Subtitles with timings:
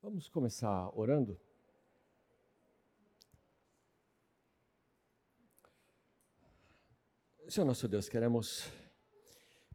[0.00, 1.36] Vamos começar orando?
[7.48, 8.70] Senhor nosso Deus, queremos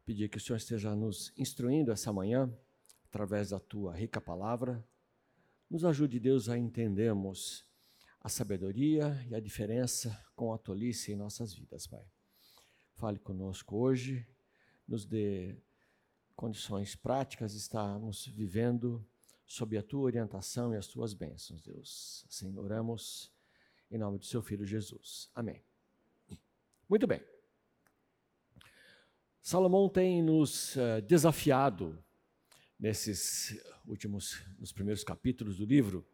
[0.06, 2.50] pedir que o Senhor esteja nos instruindo essa manhã,
[3.10, 4.88] através da tua rica palavra.
[5.70, 7.66] Nos ajude, Deus, a entendermos
[8.22, 12.10] a sabedoria e a diferença com a tolice em nossas vidas, Pai.
[12.96, 14.26] Fale conosco hoje,
[14.88, 15.62] nos dê
[16.34, 19.06] condições práticas estarmos vivendo
[19.46, 22.26] sob a tua orientação e as tuas bênçãos, Deus.
[22.28, 23.32] Assim oramos
[23.92, 25.30] em nome do seu Filho Jesus.
[25.36, 25.64] Amém.
[26.90, 27.22] Muito bem.
[29.42, 32.04] Salomão tem nos uh, desafiado
[32.80, 36.06] nesses últimos, nos primeiros capítulos do livro,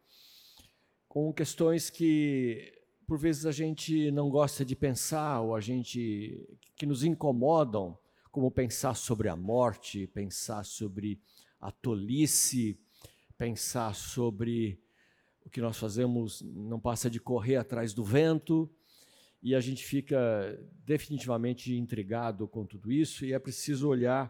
[1.08, 2.74] com questões que
[3.08, 7.98] por vezes a gente não gosta de pensar ou a gente que nos incomodam,
[8.32, 11.20] como pensar sobre a morte, pensar sobre
[11.60, 12.80] a tolice,
[13.40, 14.78] pensar sobre
[15.46, 18.70] o que nós fazemos não passa de correr atrás do vento,
[19.42, 20.20] e a gente fica
[20.84, 24.30] definitivamente intrigado com tudo isso, e é preciso olhar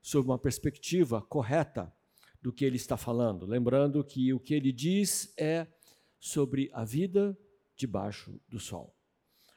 [0.00, 1.92] sob uma perspectiva correta
[2.40, 5.66] do que ele está falando, lembrando que o que ele diz é
[6.20, 7.36] sobre a vida
[7.74, 8.96] debaixo do sol,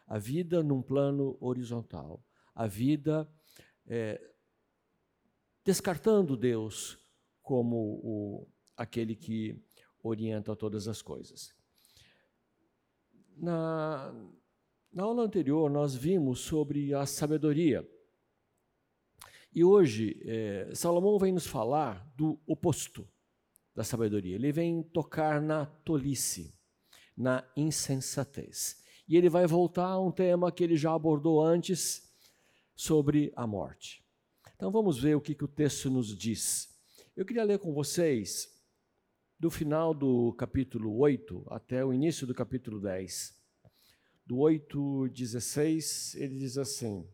[0.07, 2.25] a vida num plano horizontal,
[2.55, 3.31] a vida
[3.85, 4.19] é,
[5.63, 6.97] descartando Deus
[7.43, 9.59] como o aquele que
[10.01, 11.53] orienta todas as coisas.
[13.35, 14.13] Na,
[14.93, 17.87] na aula anterior, nós vimos sobre a sabedoria.
[19.53, 23.07] E hoje, é, Salomão vem nos falar do oposto
[23.75, 24.35] da sabedoria.
[24.35, 26.55] Ele vem tocar na tolice,
[27.15, 28.83] na insensatez.
[29.07, 32.07] E ele vai voltar a um tema que ele já abordou antes,
[32.75, 34.05] sobre a morte.
[34.55, 36.69] Então vamos ver o que, que o texto nos diz.
[37.15, 38.56] Eu queria ler com vocês
[39.39, 43.37] do final do capítulo 8 até o início do capítulo 10.
[44.25, 47.07] Do 8, 16, ele diz assim: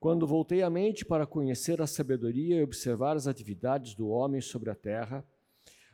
[0.00, 4.68] Quando voltei a mente para conhecer a sabedoria e observar as atividades do homem sobre
[4.68, 5.24] a terra,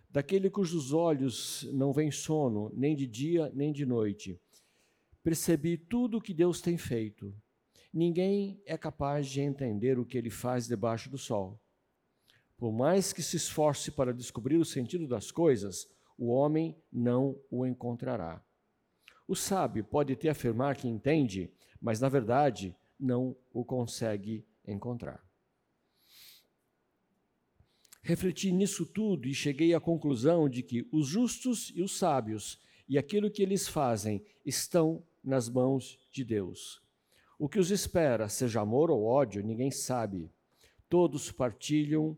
[0.08, 4.40] daquele cujos olhos não vem sono, nem de dia nem de noite,
[5.22, 7.34] percebi tudo o que Deus tem feito.
[7.92, 11.60] Ninguém é capaz de entender o que ele faz debaixo do sol.
[12.58, 15.86] Por mais que se esforce para descobrir o sentido das coisas,
[16.18, 18.44] o homem não o encontrará.
[19.28, 25.24] O sábio pode até afirmar que entende, mas na verdade não o consegue encontrar.
[28.02, 32.58] Refleti nisso tudo e cheguei à conclusão de que os justos e os sábios
[32.88, 36.82] e aquilo que eles fazem estão nas mãos de Deus.
[37.38, 40.32] O que os espera, seja amor ou ódio, ninguém sabe.
[40.88, 42.16] Todos partilham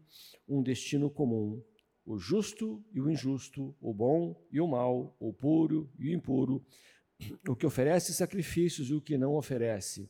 [0.48, 1.62] um destino comum:
[2.06, 6.64] o justo e o injusto, o bom e o mal, o puro e o impuro,
[7.48, 10.08] o que oferece sacrifícios e o que não oferece.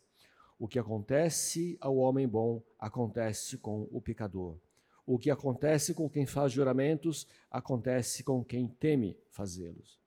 [0.58, 4.58] O que acontece ao homem bom acontece com o pecador.
[5.06, 9.98] O que acontece com quem faz juramentos acontece com quem teme fazê-los.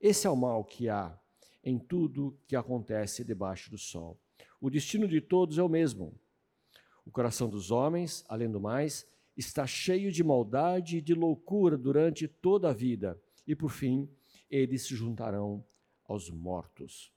[0.00, 1.18] Esse é o mal que há
[1.62, 4.16] em tudo que acontece debaixo do sol.
[4.60, 6.14] O destino de todos é o mesmo.
[7.06, 9.06] O coração dos homens, além do mais,
[9.36, 14.10] está cheio de maldade e de loucura durante toda a vida, e por fim
[14.50, 15.64] eles se juntarão
[16.04, 17.12] aos mortos.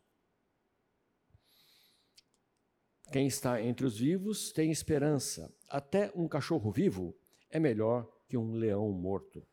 [3.12, 5.52] Quem está entre os vivos tem esperança.
[5.68, 7.16] Até um cachorro vivo
[7.50, 9.44] é melhor que um leão morto.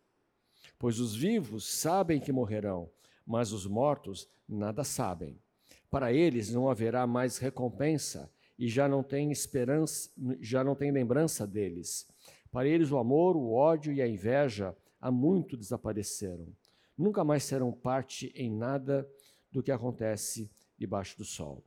[0.79, 2.91] Pois os vivos sabem que morrerão,
[3.27, 5.41] mas os mortos nada sabem.
[5.91, 11.47] Para eles não haverá mais recompensa e já não tem esperança, já não tem lembrança
[11.47, 12.09] deles.
[12.51, 16.49] Para eles, o amor, o ódio e a inveja há muito desapareceram.
[16.97, 19.09] Nunca mais serão parte em nada
[19.53, 21.63] do que acontece debaixo do sol.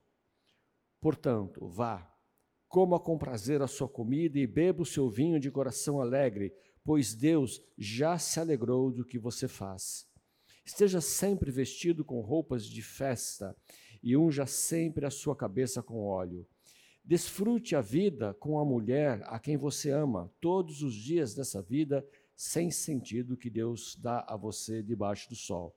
[1.00, 2.12] Portanto, vá,
[2.68, 7.14] coma com prazer a sua comida e beba o seu vinho de coração alegre, pois
[7.14, 10.08] Deus já se alegrou do que você faz.
[10.66, 13.56] Esteja sempre vestido com roupas de festa
[14.02, 16.48] e unja sempre a sua cabeça com óleo
[17.10, 22.08] Desfrute a vida com a mulher a quem você ama, todos os dias dessa vida
[22.36, 25.76] sem sentido que Deus dá a você debaixo do sol.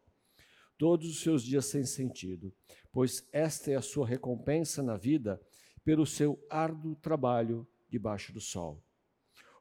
[0.76, 2.52] Todos os seus dias sem sentido,
[2.92, 5.40] pois esta é a sua recompensa na vida
[5.82, 8.84] pelo seu árduo trabalho debaixo do sol.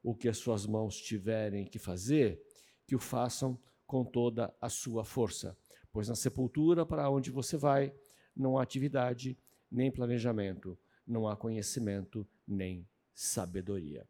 [0.04, 2.44] O que as suas mãos tiverem que fazer,
[2.86, 3.58] que o façam
[3.88, 5.58] com toda a sua força,
[5.90, 7.96] pois na sepultura para onde você vai,
[8.36, 9.38] não há atividade
[9.72, 10.78] nem planejamento
[11.12, 14.08] não há conhecimento nem sabedoria.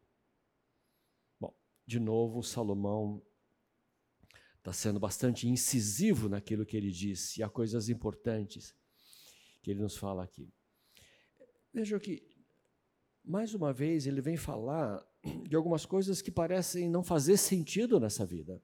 [1.38, 1.54] Bom,
[1.86, 3.22] de novo, Salomão
[4.58, 8.74] está sendo bastante incisivo naquilo que ele diz, e há coisas importantes
[9.60, 10.48] que ele nos fala aqui.
[11.72, 12.22] Vejam que,
[13.24, 15.04] mais uma vez, ele vem falar
[15.48, 18.62] de algumas coisas que parecem não fazer sentido nessa vida.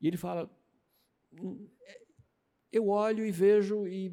[0.00, 0.50] E ele fala:
[1.32, 1.68] hum,
[2.70, 4.10] eu olho e vejo e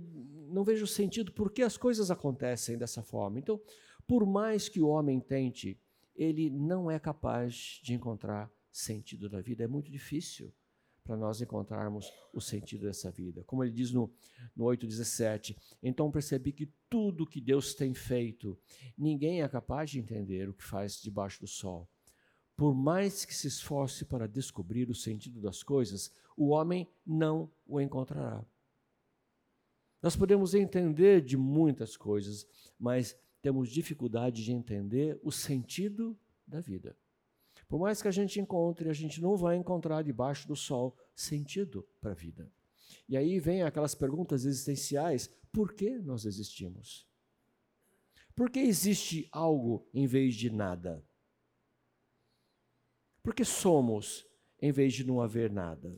[0.51, 3.39] não vejo sentido por que as coisas acontecem dessa forma.
[3.39, 3.59] Então,
[4.07, 5.79] por mais que o homem tente,
[6.15, 9.63] ele não é capaz de encontrar sentido na vida.
[9.63, 10.53] É muito difícil
[11.03, 13.43] para nós encontrarmos o sentido dessa vida.
[13.43, 14.13] Como ele diz no,
[14.55, 18.57] no 8,17: Então percebi que tudo que Deus tem feito,
[18.97, 21.89] ninguém é capaz de entender o que faz debaixo do sol.
[22.55, 27.81] Por mais que se esforce para descobrir o sentido das coisas, o homem não o
[27.81, 28.45] encontrará.
[30.01, 32.47] Nós podemos entender de muitas coisas,
[32.79, 36.97] mas temos dificuldade de entender o sentido da vida.
[37.67, 41.87] Por mais que a gente encontre, a gente não vai encontrar debaixo do sol sentido
[42.01, 42.51] para a vida.
[43.07, 47.07] E aí vem aquelas perguntas existenciais: por que nós existimos?
[48.35, 51.05] Por que existe algo em vez de nada?
[53.23, 54.25] Por que somos
[54.59, 55.97] em vez de não haver nada?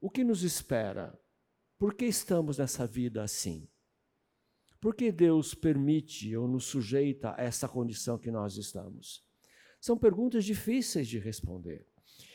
[0.00, 1.18] O que nos espera?
[1.82, 3.68] Por que estamos nessa vida assim?
[4.80, 9.26] Por que Deus permite ou nos sujeita a essa condição que nós estamos?
[9.80, 11.84] São perguntas difíceis de responder.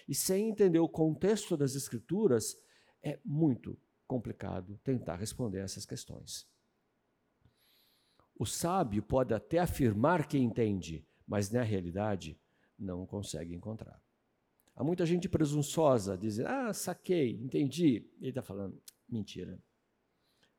[0.06, 2.58] E sem entender o contexto das Escrituras,
[3.02, 6.46] é muito complicado tentar responder essas questões.
[8.38, 12.38] O sábio pode até afirmar que entende, mas na realidade
[12.78, 14.04] não consegue encontrar.
[14.76, 18.12] Há muita gente presunçosa dizendo: Ah, saquei, entendi.
[18.20, 19.62] Ele está falando: mentira.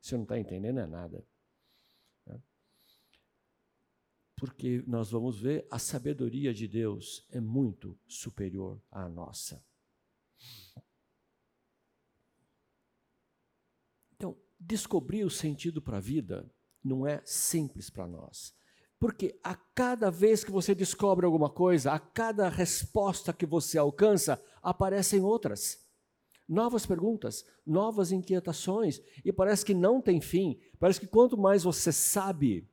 [0.01, 1.25] Você não está entendendo é nada
[4.39, 9.61] porque nós vamos ver a sabedoria de Deus é muito superior à nossa.
[14.15, 16.49] Então, descobrir o sentido para a vida
[16.81, 18.55] não é simples para nós.
[18.97, 24.41] Porque a cada vez que você descobre alguma coisa, a cada resposta que você alcança,
[24.61, 25.85] aparecem outras.
[26.49, 30.59] Novas perguntas, novas inquietações, e parece que não tem fim.
[30.79, 32.67] Parece que quanto mais você sabe,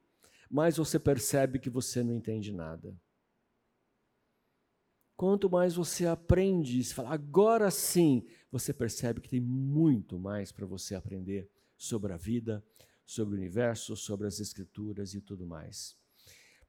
[0.50, 2.98] mais você percebe que você não entende nada.
[5.14, 10.64] Quanto mais você aprende, você fala, agora sim, você percebe que tem muito mais para
[10.64, 12.64] você aprender sobre a vida,
[13.04, 15.96] sobre o universo, sobre as escrituras e tudo mais.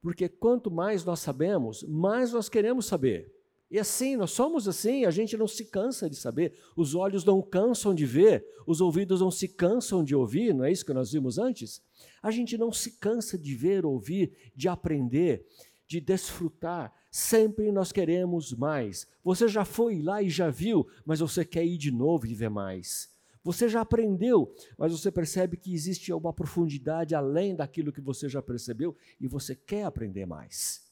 [0.00, 3.34] Porque quanto mais nós sabemos, mais nós queremos saber.
[3.70, 7.42] E assim, nós somos assim, a gente não se cansa de saber, os olhos não
[7.42, 11.12] cansam de ver, os ouvidos não se cansam de ouvir, não é isso que nós
[11.12, 11.82] vimos antes?
[12.22, 15.44] A gente não se cansa de ver, ouvir, de aprender,
[15.86, 19.06] de desfrutar, sempre nós queremos mais.
[19.22, 22.50] Você já foi lá e já viu, mas você quer ir de novo e ver
[22.50, 23.10] mais.
[23.44, 28.42] Você já aprendeu, mas você percebe que existe uma profundidade além daquilo que você já
[28.42, 30.87] percebeu e você quer aprender mais.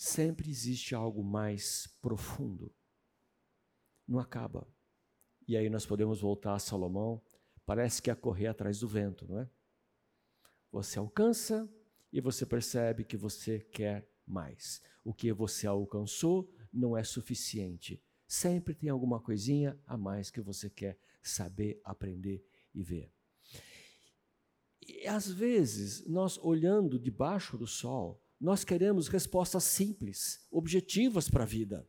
[0.00, 2.74] Sempre existe algo mais profundo.
[4.08, 4.66] Não acaba.
[5.46, 7.22] E aí nós podemos voltar a Salomão,
[7.66, 9.50] parece que é correr atrás do vento, não é?
[10.72, 11.70] Você alcança
[12.10, 14.80] e você percebe que você quer mais.
[15.04, 18.02] O que você alcançou não é suficiente.
[18.26, 22.42] Sempre tem alguma coisinha a mais que você quer saber, aprender
[22.74, 23.12] e ver.
[24.80, 31.46] E às vezes, nós olhando debaixo do sol, nós queremos respostas simples, objetivas para a
[31.46, 31.86] vida.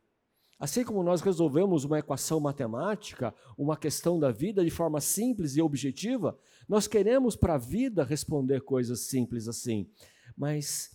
[0.58, 5.62] Assim como nós resolvemos uma equação matemática, uma questão da vida de forma simples e
[5.62, 9.90] objetiva, nós queremos para a vida responder coisas simples assim.
[10.36, 10.90] Mas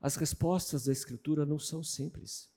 [0.00, 2.50] as respostas da Escritura não são simples.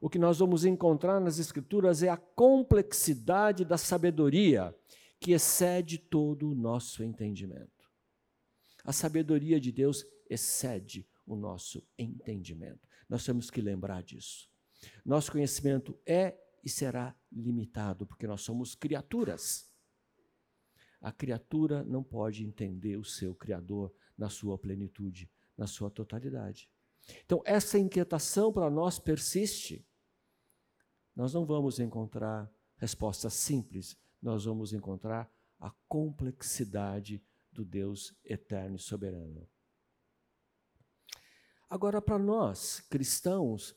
[0.00, 4.74] O que nós vamos encontrar nas Escrituras é a complexidade da sabedoria
[5.20, 7.70] que excede todo o nosso entendimento.
[8.84, 12.88] A sabedoria de Deus excede o nosso entendimento.
[13.08, 14.48] Nós temos que lembrar disso.
[15.04, 19.70] Nosso conhecimento é e será limitado, porque nós somos criaturas.
[21.00, 26.70] A criatura não pode entender o seu Criador na sua plenitude, na sua totalidade.
[27.24, 29.86] Então, essa inquietação para nós persiste.
[31.14, 38.80] Nós não vamos encontrar respostas simples, nós vamos encontrar a complexidade do Deus eterno e
[38.80, 39.48] soberano.
[41.68, 43.74] Agora, para nós, cristãos,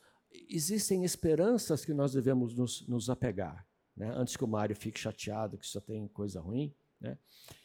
[0.50, 3.68] existem esperanças que nós devemos nos, nos apegar.
[3.96, 4.12] Né?
[4.16, 7.18] Antes que o Mário fique chateado que só tem coisa ruim, né?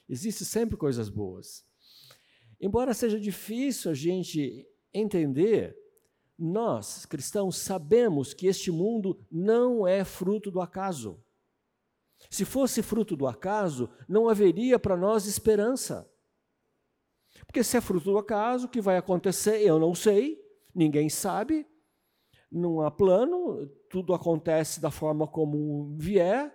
[0.09, 1.65] existe sempre coisas boas.
[2.61, 5.77] Embora seja difícil a gente entender,
[6.39, 11.23] nós, cristãos, sabemos que este mundo não é fruto do acaso.
[12.31, 16.09] Se fosse fruto do acaso, não haveria para nós esperança.
[17.47, 20.41] Porque se é fruto do acaso, o que vai acontecer, eu não sei,
[20.75, 21.67] ninguém sabe,
[22.51, 26.55] não há plano, tudo acontece da forma como vier.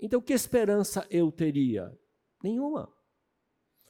[0.00, 1.96] Então, que esperança eu teria?
[2.42, 2.92] Nenhuma.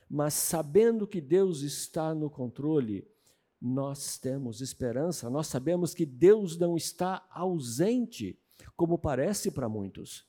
[0.09, 3.07] Mas sabendo que Deus está no controle,
[3.61, 8.39] nós temos esperança, nós sabemos que Deus não está ausente,
[8.75, 10.29] como parece para muitos.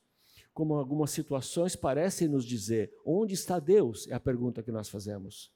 [0.54, 4.08] Como algumas situações parecem nos dizer: onde está Deus?
[4.08, 5.50] É a pergunta que nós fazemos.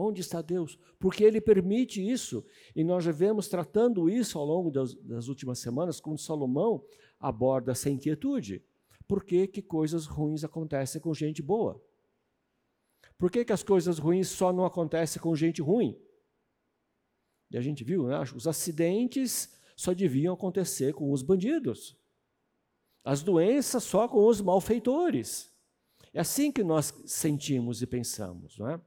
[0.00, 0.78] Onde está Deus?
[1.00, 2.46] Porque Ele permite isso.
[2.74, 6.84] E nós já vemos tratando isso ao longo das, das últimas semanas, quando Salomão
[7.18, 8.64] aborda essa inquietude.
[9.08, 11.82] Por que, que coisas ruins acontecem com gente boa?
[13.18, 16.00] Por que, que as coisas ruins só não acontecem com gente ruim?
[17.50, 18.20] E a gente viu, né?
[18.36, 21.96] os acidentes só deviam acontecer com os bandidos.
[23.02, 25.50] As doenças só com os malfeitores.
[26.14, 28.80] É assim que nós sentimos e pensamos, não é?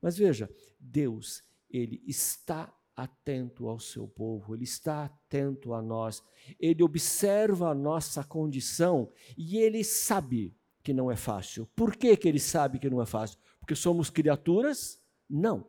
[0.00, 6.22] Mas veja, Deus, ele está atento ao seu povo, ele está atento a nós,
[6.58, 11.68] ele observa a nossa condição e ele sabe que não é fácil.
[11.76, 13.38] Por que, que ele sabe que não é fácil?
[13.60, 15.00] Porque somos criaturas?
[15.28, 15.68] Não.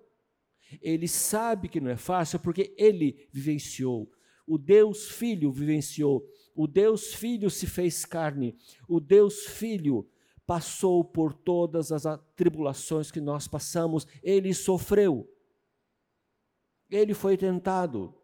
[0.81, 4.09] Ele sabe que não é fácil porque ele vivenciou.
[4.47, 6.25] O Deus Filho vivenciou.
[6.55, 8.57] O Deus Filho se fez carne.
[8.87, 10.07] O Deus Filho
[10.49, 12.03] passou por todas as
[12.35, 15.31] tribulações que nós passamos, ele sofreu.
[16.89, 18.19] Ele foi tentado.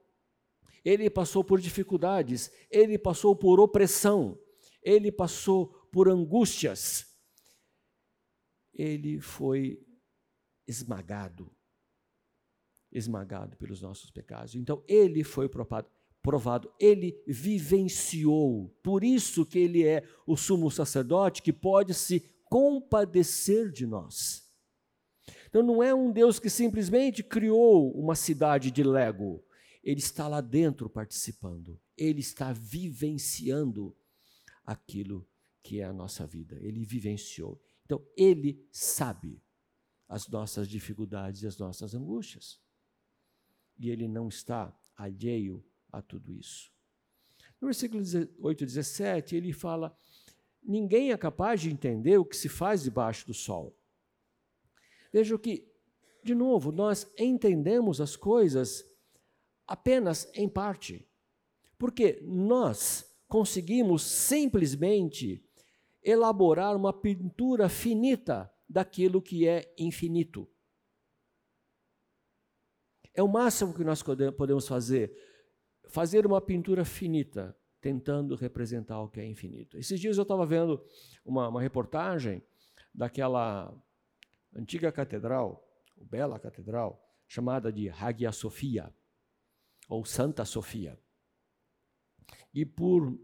[0.84, 4.40] Ele passou por dificuldades, ele passou por opressão,
[4.82, 7.16] ele passou por angústias.
[8.74, 9.80] Ele foi
[10.68, 11.56] esmagado,
[12.92, 14.56] esmagado pelos nossos pecados.
[14.56, 15.88] Então ele foi provado,
[16.26, 18.76] provado, ele vivenciou.
[18.82, 24.44] Por isso que ele é o sumo sacerdote que pode se compadecer de nós.
[25.48, 29.46] Então não é um Deus que simplesmente criou uma cidade de Lego.
[29.84, 31.80] Ele está lá dentro participando.
[31.96, 33.96] Ele está vivenciando
[34.66, 35.28] aquilo
[35.62, 36.58] que é a nossa vida.
[36.60, 37.62] Ele vivenciou.
[37.86, 39.40] Então ele sabe
[40.10, 42.60] as nossas dificuldades e as nossas angústias.
[43.78, 45.64] E ele não está alheio
[45.98, 46.72] a tudo isso.
[47.60, 48.04] No versículo
[48.40, 49.98] 8, 17, ele fala:
[50.62, 53.78] Ninguém é capaz de entender o que se faz debaixo do sol.
[55.12, 55.72] Veja que,
[56.24, 58.84] de novo, nós entendemos as coisas
[59.66, 61.08] apenas em parte.
[61.78, 65.44] Porque nós conseguimos simplesmente
[66.04, 70.48] elaborar uma pintura finita daquilo que é infinito.
[73.14, 75.16] É o máximo que nós podemos fazer
[75.90, 79.78] fazer uma pintura finita, tentando representar o que é infinito.
[79.78, 80.84] Esses dias eu estava vendo
[81.24, 82.42] uma, uma, reportagem
[82.94, 83.74] daquela
[84.56, 88.94] antiga catedral, bela catedral, chamada de Hagia Sophia,
[89.88, 91.00] ou Santa Sofia.
[92.54, 93.18] E por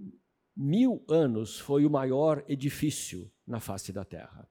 [0.55, 4.47] mil anos foi o maior edifício na face da Terra.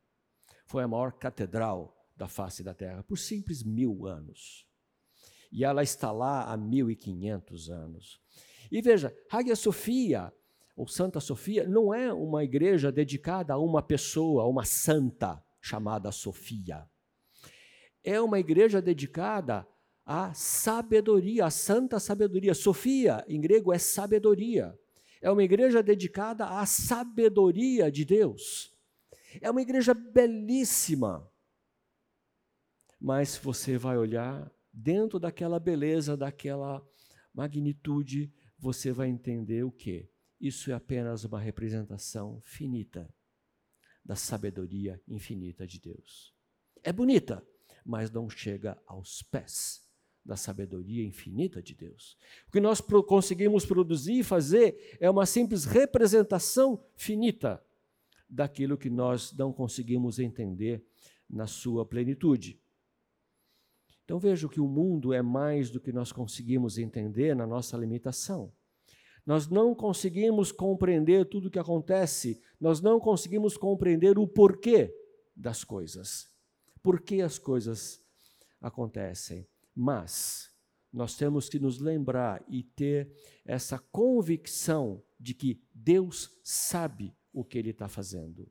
[0.66, 4.69] Foi a maior catedral da face da Terra, por simples mil anos
[5.50, 8.20] e ela está lá há 1500 anos.
[8.70, 10.32] E veja, Hagia Sofia,
[10.76, 16.12] ou Santa Sofia, não é uma igreja dedicada a uma pessoa, a uma santa chamada
[16.12, 16.88] Sofia.
[18.02, 19.66] É uma igreja dedicada
[20.06, 22.54] à sabedoria, à santa sabedoria.
[22.54, 24.78] Sofia, em grego, é sabedoria.
[25.20, 28.74] É uma igreja dedicada à sabedoria de Deus.
[29.40, 31.30] É uma igreja belíssima.
[32.98, 36.86] Mas você vai olhar dentro daquela beleza, daquela
[37.32, 40.08] magnitude, você vai entender o que?
[40.40, 43.12] Isso é apenas uma representação finita
[44.04, 46.34] da sabedoria infinita de Deus.
[46.82, 47.46] É bonita,
[47.84, 49.86] mas não chega aos pés
[50.24, 52.16] da sabedoria infinita de Deus.
[52.48, 57.62] O que nós conseguimos produzir e fazer é uma simples representação finita
[58.28, 60.84] daquilo que nós não conseguimos entender
[61.28, 62.59] na sua plenitude.
[64.10, 68.52] Então vejo que o mundo é mais do que nós conseguimos entender na nossa limitação.
[69.24, 74.92] Nós não conseguimos compreender tudo o que acontece, nós não conseguimos compreender o porquê
[75.36, 76.28] das coisas.
[76.82, 78.04] Por que as coisas
[78.60, 79.46] acontecem?
[79.72, 80.50] Mas
[80.92, 83.12] nós temos que nos lembrar e ter
[83.44, 88.50] essa convicção de que Deus sabe o que Ele está fazendo.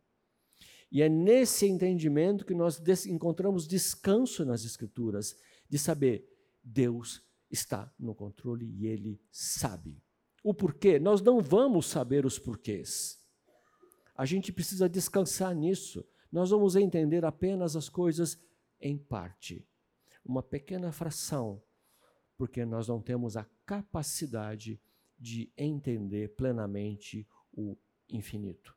[0.91, 5.35] E é nesse entendimento que nós encontramos descanso nas Escrituras,
[5.69, 6.27] de saber,
[6.63, 10.01] Deus está no controle e ele sabe.
[10.43, 10.99] O porquê?
[10.99, 13.19] Nós não vamos saber os porquês.
[14.15, 16.05] A gente precisa descansar nisso.
[16.31, 18.37] Nós vamos entender apenas as coisas
[18.79, 19.67] em parte,
[20.23, 21.61] uma pequena fração,
[22.37, 24.81] porque nós não temos a capacidade
[25.17, 28.73] de entender plenamente o infinito.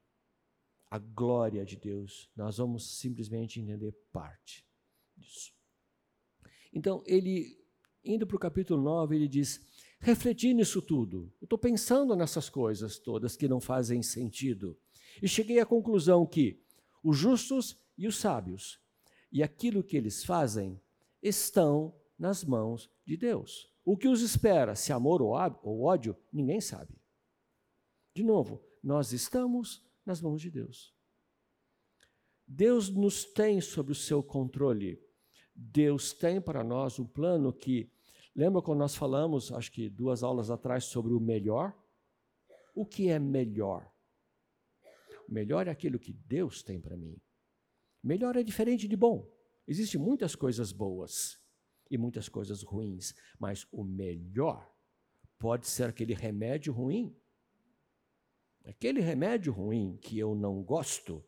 [0.91, 4.67] A glória de Deus, nós vamos simplesmente entender parte
[5.17, 5.55] disso.
[6.73, 7.59] Então, ele,
[8.05, 9.61] indo para o capítulo 9, ele diz:
[10.01, 11.33] refleti nisso tudo.
[11.41, 14.79] Eu estou pensando nessas coisas todas que não fazem sentido.
[15.23, 16.63] E cheguei à conclusão que
[17.03, 18.81] os justos e os sábios
[19.31, 20.81] e aquilo que eles fazem
[21.23, 23.73] estão nas mãos de Deus.
[23.85, 26.95] O que os espera, se amor ou ódio, ninguém sabe.
[28.15, 30.95] De novo, nós estamos nas mãos de Deus.
[32.47, 35.03] Deus nos tem sob o seu controle.
[35.71, 37.91] Deus tem para nós um plano que,
[38.35, 41.77] lembra quando nós falamos, acho que duas aulas atrás, sobre o melhor?
[42.75, 43.89] O que é melhor?
[45.29, 47.17] O melhor é aquilo que Deus tem para mim.
[48.03, 49.31] Melhor é diferente de bom.
[49.67, 51.41] Existem muitas coisas boas
[51.89, 54.69] e muitas coisas ruins, mas o melhor
[55.39, 57.17] pode ser aquele remédio ruim.
[58.65, 61.25] Aquele remédio ruim que eu não gosto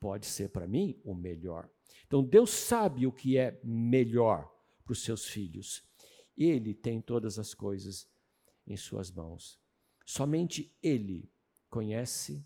[0.00, 1.70] pode ser para mim o melhor.
[2.06, 4.50] Então Deus sabe o que é melhor
[4.84, 5.82] para os seus filhos.
[6.36, 8.08] Ele tem todas as coisas
[8.66, 9.58] em suas mãos.
[10.04, 11.30] Somente Ele
[11.68, 12.44] conhece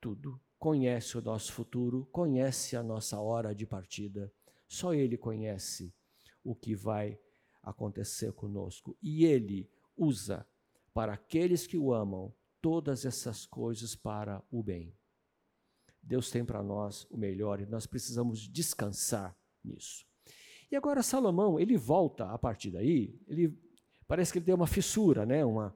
[0.00, 4.32] tudo conhece o nosso futuro, conhece a nossa hora de partida.
[4.66, 5.94] Só Ele conhece
[6.42, 7.18] o que vai
[7.62, 8.96] acontecer conosco.
[9.02, 10.46] E Ele usa
[10.92, 14.92] para aqueles que o amam todas essas coisas para o bem.
[16.06, 20.06] Deus tem para nós o melhor e nós precisamos descansar nisso.
[20.70, 23.52] E agora Salomão, ele volta a partir daí, ele
[24.06, 25.44] parece que ele tem uma fissura, né?
[25.44, 25.74] uma,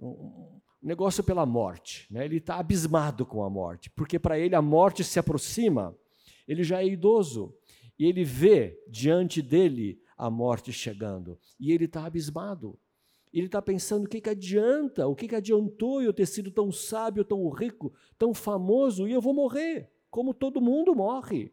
[0.00, 2.06] um, negócio pela morte.
[2.10, 2.24] Né?
[2.24, 5.96] Ele está abismado com a morte, porque para ele a morte se aproxima.
[6.48, 7.54] Ele já é idoso
[7.98, 12.78] e ele vê diante dele a morte chegando e ele está abismado.
[13.38, 16.72] Ele está pensando o que, que adianta, o que, que adiantou eu ter sido tão
[16.72, 21.52] sábio, tão rico, tão famoso e eu vou morrer, como todo mundo morre.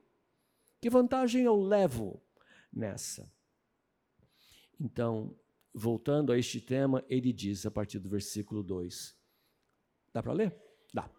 [0.79, 2.23] Que vantagem eu levo
[2.71, 3.29] nessa?
[4.79, 5.37] Então,
[5.73, 9.13] voltando a este tema, ele diz a partir do versículo 2:
[10.13, 10.55] Dá para ler?
[10.93, 11.11] Dá.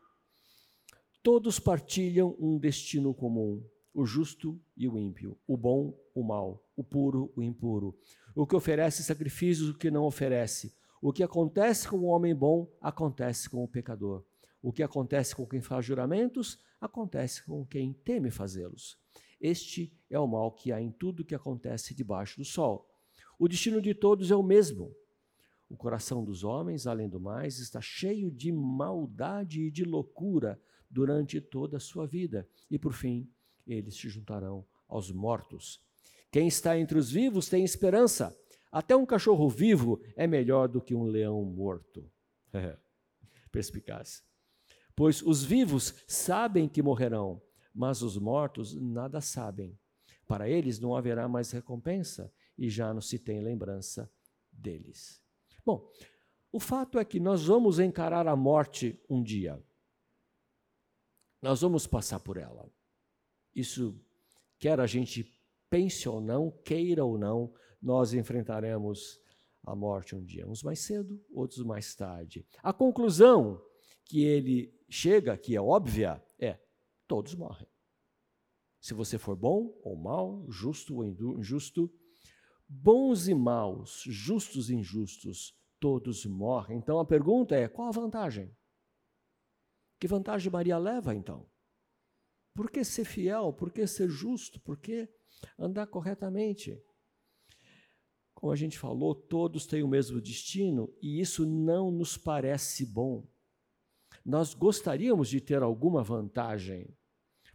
[1.22, 3.62] Todos partilham um destino comum,
[3.94, 7.96] o justo e o ímpio, o bom, o mal, o puro, o impuro,
[8.34, 10.74] o que oferece sacrifícios, o que não oferece.
[11.00, 14.24] O que acontece com o homem bom, acontece com o pecador.
[14.60, 18.98] O que acontece com quem faz juramentos, acontece com quem teme fazê-los.
[19.40, 22.90] Este é o mal que há em tudo que acontece debaixo do sol.
[23.38, 24.92] O destino de todos é o mesmo.
[25.68, 31.40] O coração dos homens, além do mais, está cheio de maldade e de loucura durante
[31.40, 33.28] toda a sua vida, e por fim,
[33.66, 35.80] eles se juntarão aos mortos.
[36.30, 38.36] Quem está entre os vivos tem esperança.
[38.70, 42.10] Até um cachorro vivo é melhor do que um leão morto.
[43.52, 44.24] Perspicaz.
[44.96, 47.40] Pois os vivos sabem que morrerão,
[47.74, 49.78] mas os mortos nada sabem.
[50.26, 54.10] Para eles não haverá mais recompensa e já não se tem lembrança
[54.50, 55.20] deles.
[55.64, 55.88] Bom,
[56.52, 59.62] o fato é que nós vamos encarar a morte um dia.
[61.42, 62.70] Nós vamos passar por ela.
[63.54, 63.98] Isso,
[64.58, 65.30] quer a gente
[65.70, 69.20] pense ou não, queira ou não, nós enfrentaremos
[69.62, 70.46] a morte um dia.
[70.46, 72.46] Uns mais cedo, outros mais tarde.
[72.62, 73.62] A conclusão
[74.04, 76.58] que ele chega, que é óbvia, é:
[77.06, 77.68] todos morrem.
[78.80, 81.90] Se você for bom ou mal, justo ou injusto,
[82.68, 86.78] bons e maus, justos e injustos, todos morrem.
[86.78, 88.54] Então a pergunta é: qual a vantagem?
[89.98, 91.48] Que vantagem Maria leva então?
[92.54, 93.52] Por que ser fiel?
[93.52, 94.60] Por que ser justo?
[94.60, 95.08] Por que
[95.58, 96.80] andar corretamente?
[98.32, 103.26] Como a gente falou, todos têm o mesmo destino e isso não nos parece bom.
[104.24, 106.96] Nós gostaríamos de ter alguma vantagem.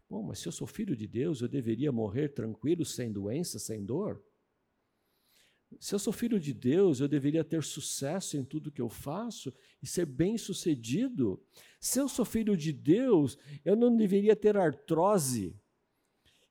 [0.09, 3.85] Bom, mas se eu sou filho de Deus, eu deveria morrer tranquilo, sem doença, sem
[3.85, 4.23] dor?
[5.77, 9.53] Se eu sou filho de Deus, eu deveria ter sucesso em tudo que eu faço
[9.81, 11.41] e ser bem-sucedido.
[11.79, 15.55] Se eu sou filho de Deus, eu não deveria ter artrose.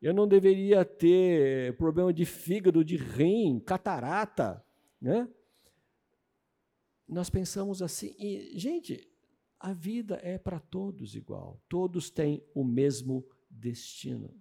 [0.01, 4.65] Eu não deveria ter problema de fígado, de rim, catarata,
[5.01, 5.29] né?
[7.07, 9.11] Nós pensamos assim, e gente,
[9.59, 11.61] a vida é para todos igual.
[11.69, 14.41] Todos têm o mesmo destino.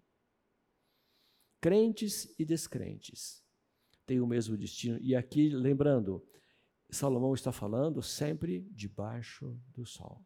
[1.60, 3.47] Crentes e descrentes
[4.08, 4.98] têm o mesmo destino.
[5.02, 6.26] E aqui, lembrando,
[6.90, 10.26] Salomão está falando sempre debaixo do sol.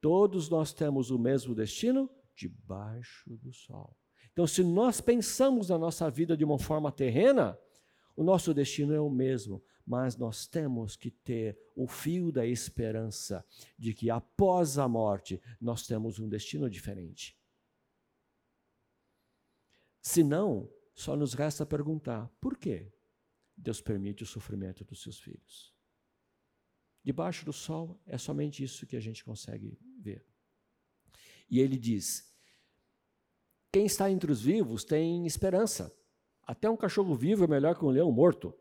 [0.00, 3.96] Todos nós temos o mesmo destino debaixo do sol.
[4.32, 7.58] Então, se nós pensamos na nossa vida de uma forma terrena,
[8.14, 13.44] o nosso destino é o mesmo, mas nós temos que ter o fio da esperança
[13.78, 17.36] de que após a morte nós temos um destino diferente.
[20.00, 22.92] Se não, só nos resta perguntar: por quê
[23.56, 25.74] Deus permite o sofrimento dos seus filhos?
[27.02, 30.24] Debaixo do sol é somente isso que a gente consegue ver.
[31.48, 32.30] E ele diz:
[33.72, 35.94] quem está entre os vivos tem esperança.
[36.42, 38.54] Até um cachorro vivo é melhor que um leão morto.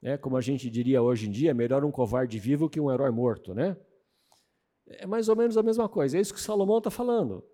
[0.00, 3.10] É, como a gente diria hoje em dia, melhor um covarde vivo que um herói
[3.10, 3.76] morto, né?
[4.86, 6.16] É mais ou menos a mesma coisa.
[6.16, 7.44] É isso que Salomão está falando.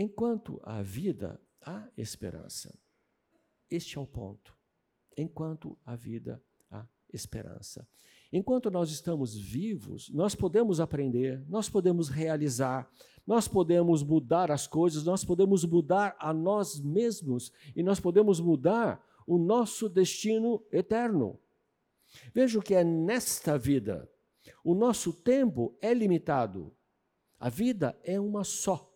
[0.00, 2.72] Enquanto há vida, há esperança.
[3.68, 4.56] Este é o ponto.
[5.16, 7.84] Enquanto há vida, há esperança.
[8.32, 12.88] Enquanto nós estamos vivos, nós podemos aprender, nós podemos realizar,
[13.26, 19.04] nós podemos mudar as coisas, nós podemos mudar a nós mesmos e nós podemos mudar
[19.26, 21.40] o nosso destino eterno.
[22.32, 24.08] Veja o que é nesta vida.
[24.62, 26.72] O nosso tempo é limitado.
[27.36, 28.87] A vida é uma só.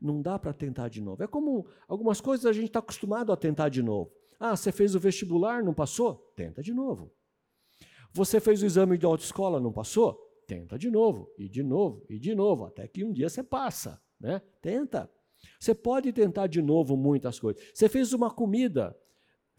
[0.00, 1.22] Não dá para tentar de novo.
[1.22, 4.12] É como algumas coisas a gente está acostumado a tentar de novo.
[4.38, 6.16] Ah, você fez o vestibular, não passou?
[6.36, 7.10] Tenta de novo.
[8.12, 10.14] Você fez o exame de autoescola, não passou?
[10.46, 14.00] Tenta de novo, e de novo, e de novo, até que um dia você passa.
[14.20, 14.40] Né?
[14.62, 15.10] Tenta.
[15.58, 17.62] Você pode tentar de novo muitas coisas.
[17.74, 18.96] Você fez uma comida,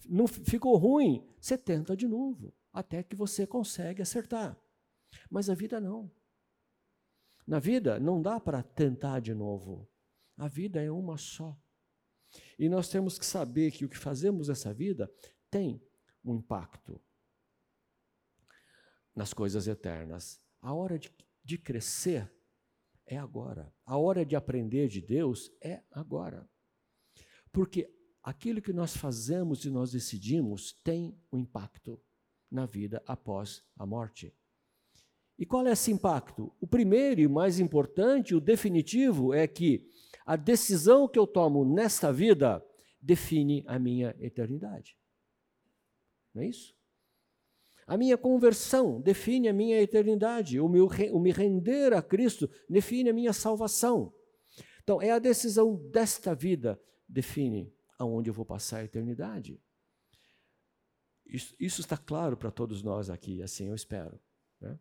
[0.08, 4.58] não ficou ruim, você tenta de novo, até que você consegue acertar.
[5.30, 6.12] Mas a vida não.
[7.46, 9.88] Na vida não dá para tentar de novo.
[10.38, 11.60] A vida é uma só.
[12.60, 15.12] E nós temos que saber que o que fazemos nessa vida
[15.50, 15.82] tem
[16.24, 17.02] um impacto
[19.16, 20.40] nas coisas eternas.
[20.62, 21.12] A hora de,
[21.44, 22.32] de crescer
[23.06, 23.74] é agora.
[23.86, 26.48] A hora de aprender de Deus é agora.
[27.52, 32.00] Porque aquilo que nós fazemos e nós decidimos tem um impacto
[32.52, 34.34] na vida após a morte.
[35.40, 36.54] E qual é esse impacto?
[36.60, 39.88] O primeiro e mais importante, o definitivo, é que
[40.26, 42.64] a decisão que eu tomo nesta vida
[43.02, 44.98] define a minha eternidade.
[46.34, 46.76] Não é isso?
[47.86, 50.60] A minha conversão define a minha eternidade.
[50.60, 54.14] O, meu, o me render a Cristo define a minha salvação.
[54.84, 59.62] Então, é a decisão desta vida define aonde eu vou passar a eternidade.
[61.26, 64.20] Isso, isso está claro para todos nós aqui, assim eu espero.
[64.60, 64.78] Né?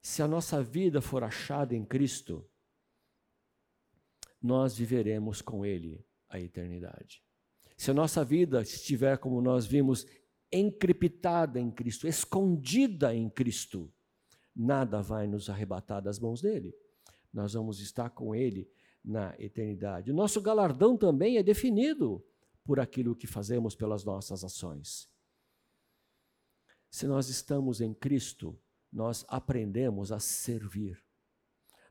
[0.00, 2.48] Se a nossa vida for achada em Cristo,
[4.40, 7.22] nós viveremos com Ele a eternidade.
[7.76, 10.04] Se a nossa vida estiver como nós vimos
[10.50, 13.92] encriptada em Cristo, escondida em Cristo,
[14.54, 16.74] nada vai nos arrebatar das mãos dele.
[17.32, 18.68] Nós vamos estar com ele
[19.04, 20.12] na eternidade.
[20.12, 22.24] Nosso galardão também é definido
[22.64, 25.08] por aquilo que fazemos pelas nossas ações.
[26.90, 28.58] Se nós estamos em Cristo,
[28.92, 31.00] nós aprendemos a servir.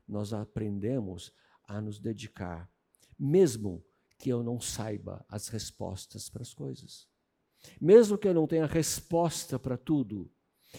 [0.06, 1.38] Nós aprendemos a
[1.80, 2.70] nos dedicar,
[3.18, 3.84] mesmo
[4.18, 7.08] que eu não saiba as respostas para as coisas.
[7.80, 10.30] Mesmo que eu não tenha resposta para tudo,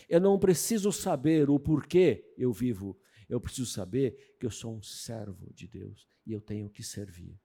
[0.08, 3.00] eu não preciso saber o porquê eu vivo.
[3.28, 7.40] Eu preciso saber que eu sou um servo de Deus e eu tenho que servir.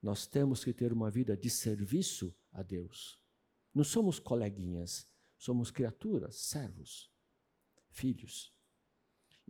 [0.00, 3.20] Nós temos que ter uma vida de serviço a Deus.
[3.74, 7.10] Não somos coleguinhas, somos criaturas, servos,
[7.90, 8.54] filhos.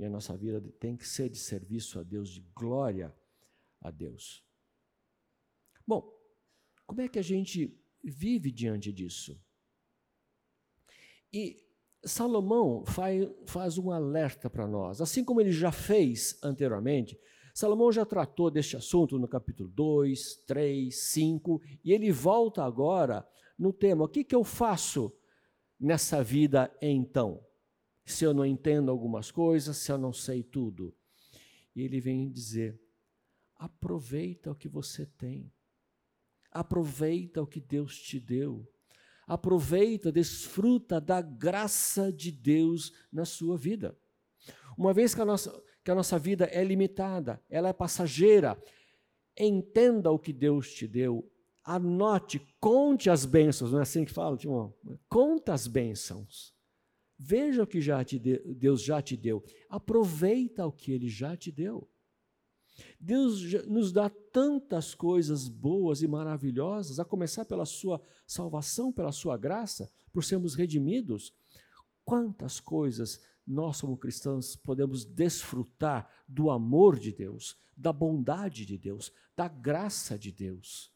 [0.01, 3.15] E a nossa vida tem que ser de serviço a Deus, de glória
[3.81, 4.45] a Deus.
[5.87, 6.13] Bom,
[6.87, 9.39] como é que a gente vive diante disso.
[11.33, 11.57] E
[12.05, 17.19] Salomão faz, faz um alerta para nós, assim como ele já fez anteriormente.
[17.55, 23.27] Salomão já tratou deste assunto no capítulo 2, 3, 5, e ele volta agora
[23.59, 25.13] no tema: o que, que eu faço
[25.79, 27.45] nessa vida então?
[28.11, 30.95] Se eu não entendo algumas coisas, se eu não sei tudo.
[31.75, 32.81] E ele vem dizer:
[33.57, 35.53] aproveita o que você tem.
[36.51, 38.69] Aproveita o que Deus te deu.
[39.27, 43.97] Aproveita, desfruta da graça de Deus na sua vida.
[44.77, 48.61] Uma vez que a nossa, que a nossa vida é limitada, ela é passageira,
[49.39, 51.31] entenda o que Deus te deu,
[51.63, 54.75] anote, conte as bênçãos, não é assim que fala, Timão?
[55.09, 56.55] Conta as bênçãos.
[57.23, 59.45] Veja o que já deu, Deus já te deu.
[59.69, 61.87] Aproveita o que Ele já te deu.
[62.99, 69.37] Deus nos dá tantas coisas boas e maravilhosas, a começar pela sua salvação, pela sua
[69.37, 71.35] graça, por sermos redimidos.
[72.07, 79.13] Quantas coisas nós, como cristãos, podemos desfrutar do amor de Deus, da bondade de Deus,
[79.37, 80.91] da graça de Deus,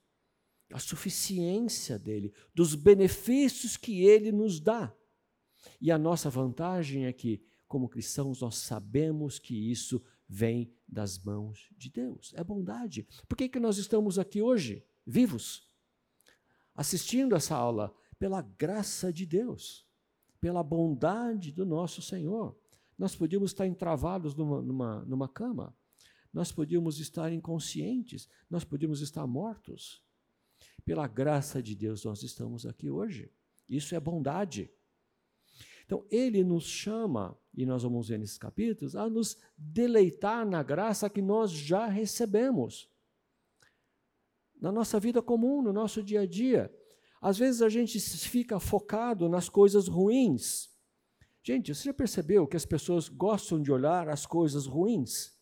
[0.71, 4.91] da suficiência dele, dos benefícios que ele nos dá.
[5.81, 11.69] E a nossa vantagem é que, como cristãos, nós sabemos que isso vem das mãos
[11.77, 12.33] de Deus.
[12.37, 13.07] É bondade.
[13.29, 15.69] Por que, que nós estamos aqui hoje, vivos,
[16.75, 17.95] assistindo essa aula?
[18.19, 19.87] Pela graça de Deus,
[20.41, 22.57] pela bondade do nosso Senhor.
[22.97, 25.77] Nós podíamos estar entravados numa, numa, numa cama,
[26.35, 30.03] nós podíamos estar inconscientes, nós podíamos estar mortos.
[30.85, 33.33] Pela graça de Deus, nós estamos aqui hoje.
[33.69, 34.71] Isso é bondade.
[35.85, 41.11] Então, ele nos chama, e nós vamos ver nesses capítulos, a nos deleitar na graça
[41.11, 42.89] que nós já recebemos.
[44.61, 46.75] Na nossa vida comum, no nosso dia a dia.
[47.21, 50.71] Às vezes a gente fica focado nas coisas ruins.
[51.43, 55.35] Gente, você já percebeu que as pessoas gostam de olhar as coisas ruins?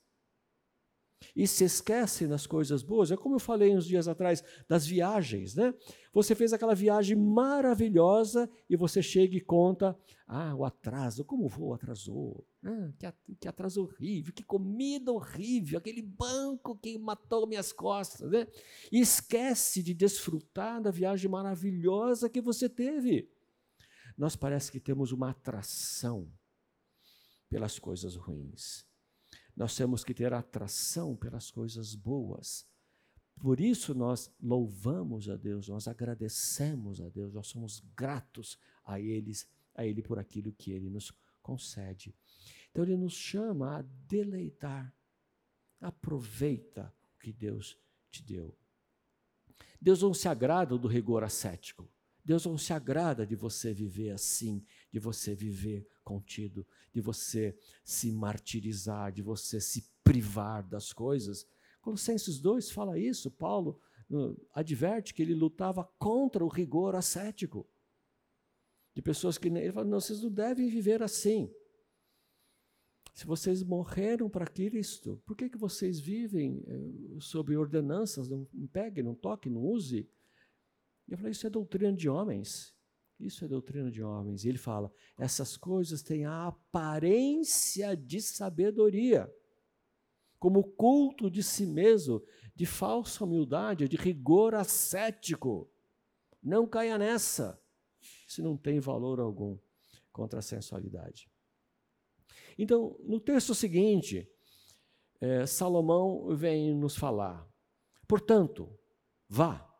[1.34, 3.10] E se esquece das coisas boas.
[3.10, 5.74] É como eu falei uns dias atrás das viagens, né?
[6.12, 11.48] Você fez aquela viagem maravilhosa e você chega e conta: ah, o atraso, como o
[11.48, 12.92] voo atrasou, ah,
[13.40, 18.46] que, atraso horrível, que comida horrível, aquele banco que matou minhas costas, né?
[18.90, 23.28] E esquece de desfrutar da viagem maravilhosa que você teve.
[24.16, 26.30] Nós parece que temos uma atração
[27.48, 28.86] pelas coisas ruins.
[29.56, 32.66] Nós temos que ter atração pelas coisas boas.
[33.40, 39.48] Por isso nós louvamos a Deus, nós agradecemos a Deus, nós somos gratos a eles,
[39.74, 41.12] a ele por aquilo que ele nos
[41.42, 42.14] concede.
[42.70, 44.94] Então ele nos chama a deleitar.
[45.80, 47.76] Aproveita o que Deus
[48.10, 48.56] te deu.
[49.80, 51.90] Deus não se agrada do rigor ascético.
[52.24, 58.12] Deus não se agrada de você viver assim, de você viver contido, de você se
[58.12, 61.46] martirizar, de você se privar das coisas.
[61.80, 63.80] Colossenses 2 fala isso, Paulo
[64.54, 67.66] adverte que ele lutava contra o rigor ascético.
[68.94, 71.50] De pessoas que ele fala, não, vocês não devem viver assim.
[73.14, 78.28] Se vocês morreram para Cristo, por que, que vocês vivem eh, sob ordenanças?
[78.28, 80.08] Não pegue, não toque, não use.
[81.08, 82.74] Eu falei, isso é doutrina de homens.
[83.22, 84.44] Isso é doutrina de homens.
[84.44, 89.32] E ele fala: essas coisas têm a aparência de sabedoria,
[90.38, 92.20] como culto de si mesmo,
[92.54, 95.70] de falsa humildade, de rigor ascético.
[96.42, 97.60] Não caia nessa.
[98.26, 99.56] Isso não tem valor algum
[100.10, 101.30] contra a sensualidade.
[102.58, 104.28] Então, no texto seguinte,
[105.20, 107.48] é, Salomão vem nos falar:
[108.08, 108.76] portanto,
[109.28, 109.71] vá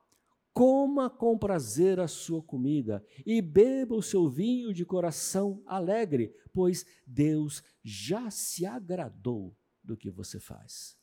[0.53, 6.85] Coma com prazer a sua comida e beba o seu vinho de coração alegre, pois
[7.07, 10.99] Deus já se agradou do que você faz.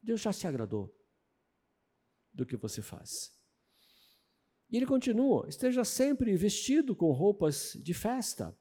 [0.00, 0.94] Deus já se agradou
[2.32, 3.36] do que você faz.
[4.70, 8.56] E ele continua: esteja sempre vestido com roupas de festa,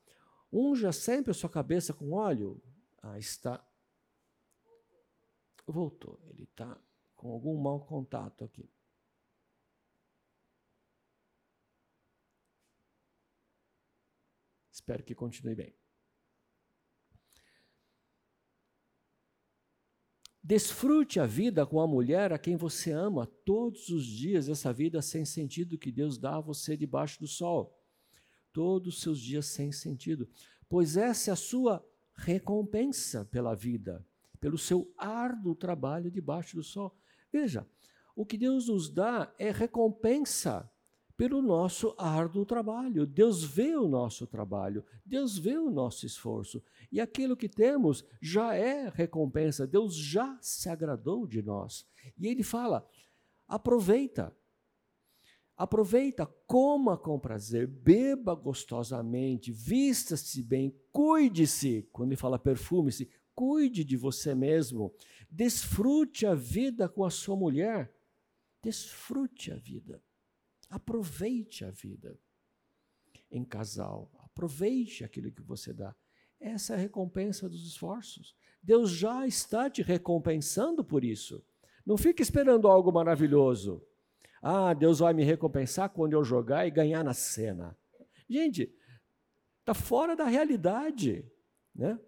[0.52, 2.62] unja sempre a sua cabeça com óleo.
[3.02, 3.64] Ah, está.
[5.68, 6.82] Voltou, ele está
[7.16, 8.68] com algum mau contato aqui.
[14.90, 15.72] Espero que continue bem.
[20.42, 25.00] Desfrute a vida com a mulher a quem você ama todos os dias, essa vida
[25.00, 27.80] sem sentido que Deus dá a você debaixo do sol.
[28.52, 30.28] Todos os seus dias sem sentido.
[30.68, 34.04] Pois essa é a sua recompensa pela vida,
[34.42, 36.98] pelo seu árduo trabalho debaixo do sol.
[37.32, 37.64] Veja,
[38.16, 40.68] o que Deus nos dá é recompensa
[41.20, 43.06] pelo nosso árduo trabalho.
[43.06, 46.64] Deus vê o nosso trabalho, Deus vê o nosso esforço.
[46.90, 51.86] E aquilo que temos já é recompensa, Deus já se agradou de nós.
[52.18, 52.88] E ele fala:
[53.46, 54.34] aproveita.
[55.58, 61.86] Aproveita, coma com prazer, beba gostosamente, vista-se bem, cuide-se.
[61.92, 64.96] Quando ele fala perfume-se, cuide de você mesmo.
[65.30, 67.94] Desfrute a vida com a sua mulher.
[68.64, 70.02] Desfrute a vida.
[70.70, 72.20] Aproveite a vida
[73.32, 74.12] em casal.
[74.20, 75.96] Aproveite aquilo que você dá.
[76.40, 78.36] Essa é a recompensa dos esforços.
[78.62, 81.44] Deus já está te recompensando por isso.
[81.86, 83.84] Não fique esperando algo maravilhoso.
[84.42, 87.78] Ah, Deus vai me recompensar quando eu jogar e ganhar na cena.
[88.30, 88.74] Gente,
[89.60, 91.26] está fora da realidade.
[91.76, 92.00] Né?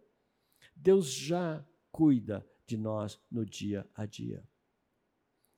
[0.76, 4.43] Deus já cuida, de nós no dia a dia.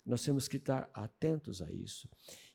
[0.04, 2.10] Nós temos que estar atentos a isso.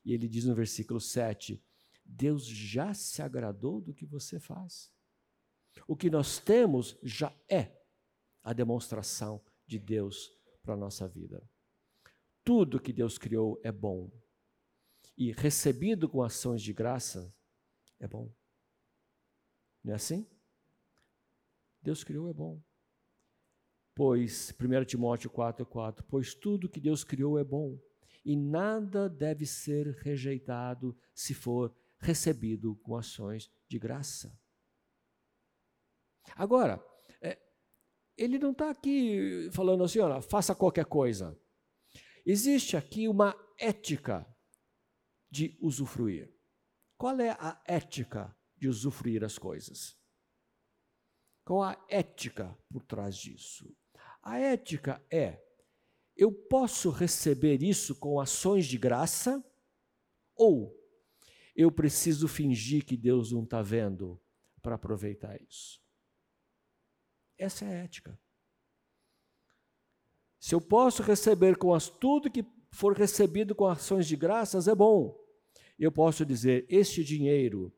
[0.08, 1.62] E ele diz no versículo 7:
[2.02, 4.90] Deus já se agradou do que você faz.
[5.86, 7.78] O que nós temos já é
[8.42, 11.46] a demonstração de Deus para a nossa vida.
[12.42, 14.10] Tudo que Deus criou é bom.
[15.14, 17.30] E recebido com ações de graça
[18.00, 18.34] é bom.
[19.84, 20.26] Não é assim?
[21.82, 22.62] Deus criou é bom.
[23.94, 27.78] Pois, 1 Timóteo 4, 4, pois tudo que Deus criou é bom,
[28.24, 34.38] e nada deve ser rejeitado se for recebido com ações de graça.
[36.36, 36.82] Agora,
[37.20, 37.40] é,
[38.16, 41.38] ele não está aqui falando assim, olha, faça qualquer coisa.
[42.24, 44.26] Existe aqui uma ética
[45.30, 46.32] de usufruir.
[46.96, 49.96] Qual é a ética de usufruir as coisas?
[51.44, 53.74] Qual a ética por trás disso?
[54.22, 55.42] A ética é:
[56.18, 59.42] eu posso receber isso com ações de graça
[60.34, 60.76] ou
[61.54, 64.20] eu preciso fingir que Deus não está vendo
[64.60, 65.80] para aproveitar isso?
[67.38, 68.20] Essa é a ética.
[70.40, 74.74] Se eu posso receber com as, tudo que for recebido com ações de graças, é
[74.74, 75.16] bom.
[75.78, 77.72] Eu posso dizer: este dinheiro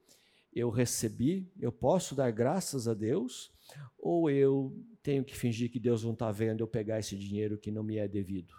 [0.53, 3.53] eu recebi, eu posso dar graças a Deus,
[3.99, 7.71] ou eu tenho que fingir que Deus não está vendo eu pegar esse dinheiro que
[7.71, 8.55] não me é devido?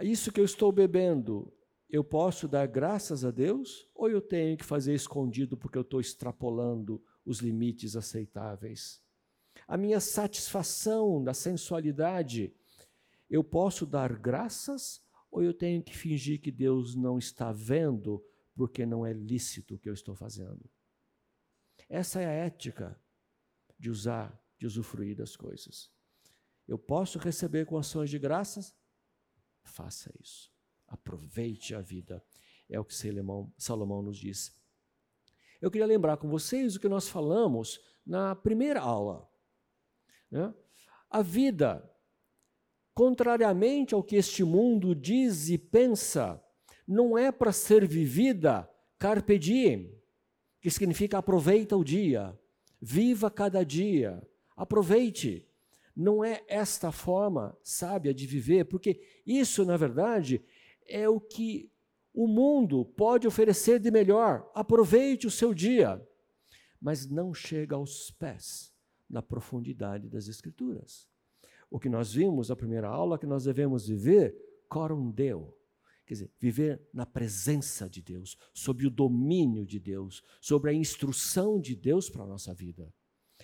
[0.00, 1.52] Isso que eu estou bebendo,
[1.88, 6.00] eu posso dar graças a Deus, ou eu tenho que fazer escondido porque eu estou
[6.00, 9.02] extrapolando os limites aceitáveis?
[9.68, 12.52] A minha satisfação da sensualidade,
[13.30, 18.84] eu posso dar graças ou eu tenho que fingir que Deus não está vendo porque
[18.84, 20.68] não é lícito o que eu estou fazendo?
[21.88, 22.98] Essa é a ética
[23.78, 25.90] de usar, de usufruir das coisas.
[26.66, 28.74] Eu posso receber com ações de graças?
[29.62, 30.52] Faça isso.
[30.86, 32.24] Aproveite a vida.
[32.68, 32.94] É o que
[33.58, 34.58] Salomão, nos diz.
[35.60, 39.28] Eu queria lembrar com vocês o que nós falamos na primeira aula.
[40.30, 40.52] Né?
[41.10, 41.90] A vida
[42.94, 46.42] contrariamente ao que este mundo diz e pensa,
[46.86, 50.00] não é para ser vivida carpe diem,
[50.64, 52.34] que significa aproveita o dia,
[52.80, 55.46] viva cada dia, aproveite.
[55.94, 60.42] Não é esta forma sábia de viver, porque isso, na verdade,
[60.86, 61.70] é o que
[62.14, 64.50] o mundo pode oferecer de melhor.
[64.54, 66.02] Aproveite o seu dia,
[66.80, 68.72] mas não chega aos pés
[69.06, 71.06] na profundidade das Escrituras.
[71.70, 74.34] O que nós vimos na primeira aula que nós devemos viver
[74.66, 75.54] coram Deo.
[76.06, 81.60] Quer dizer, viver na presença de Deus, sob o domínio de Deus, sobre a instrução
[81.60, 82.92] de Deus para a nossa vida.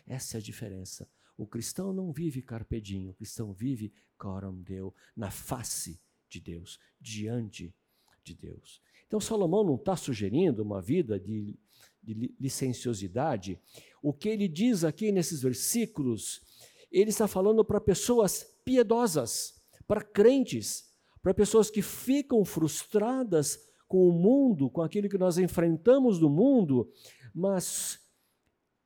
[0.06, 1.08] Essa é a diferença.
[1.36, 7.74] O cristão não vive carpedinho, o cristão vive coram Deo, na face de Deus, diante
[8.22, 8.82] de Deus.
[9.06, 11.58] Então Salomão não está sugerindo uma vida de,
[12.02, 13.58] de licenciosidade.
[14.02, 16.42] O que ele diz aqui nesses versículos
[16.90, 19.54] ele está falando para pessoas piedosas,
[19.86, 20.89] para crentes,
[21.22, 26.90] para pessoas que ficam frustradas com o mundo, com aquilo que nós enfrentamos no mundo,
[27.34, 27.98] mas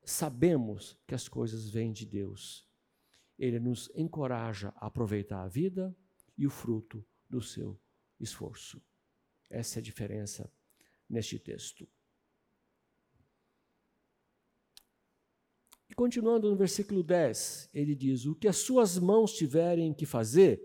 [0.05, 2.67] sabemos que as coisas vêm de Deus.
[3.39, 5.95] Ele nos encoraja a aproveitar a vida
[6.37, 7.79] e o fruto do seu
[8.19, 8.81] esforço.
[9.51, 10.51] Essa é a diferença
[11.09, 11.87] neste texto.
[15.89, 20.61] E continuando no versículo 10, ele diz: O que as suas mãos tiverem que fazer,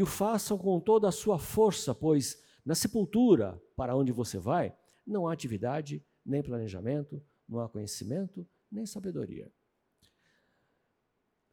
[0.00, 4.74] que o façam com toda a sua força, pois na sepultura para onde você vai,
[5.06, 9.52] não há atividade, nem planejamento, não há conhecimento, nem sabedoria.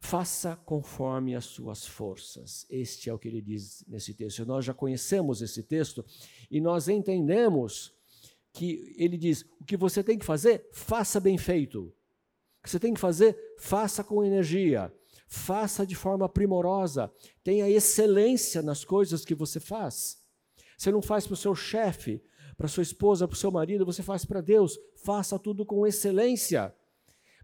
[0.00, 2.64] Faça conforme as suas forças.
[2.70, 4.46] Este é o que ele diz nesse texto.
[4.46, 6.02] Nós já conhecemos esse texto
[6.50, 7.94] e nós entendemos
[8.50, 11.94] que ele diz: o que você tem que fazer, faça bem feito
[12.68, 14.92] que você tem que fazer, faça com energia,
[15.28, 17.12] faça de forma primorosa,
[17.44, 20.18] tenha excelência nas coisas que você faz.
[20.76, 22.22] Você não faz para o seu chefe,
[22.56, 26.74] para sua esposa, para o seu marido, você faz para Deus, faça tudo com excelência.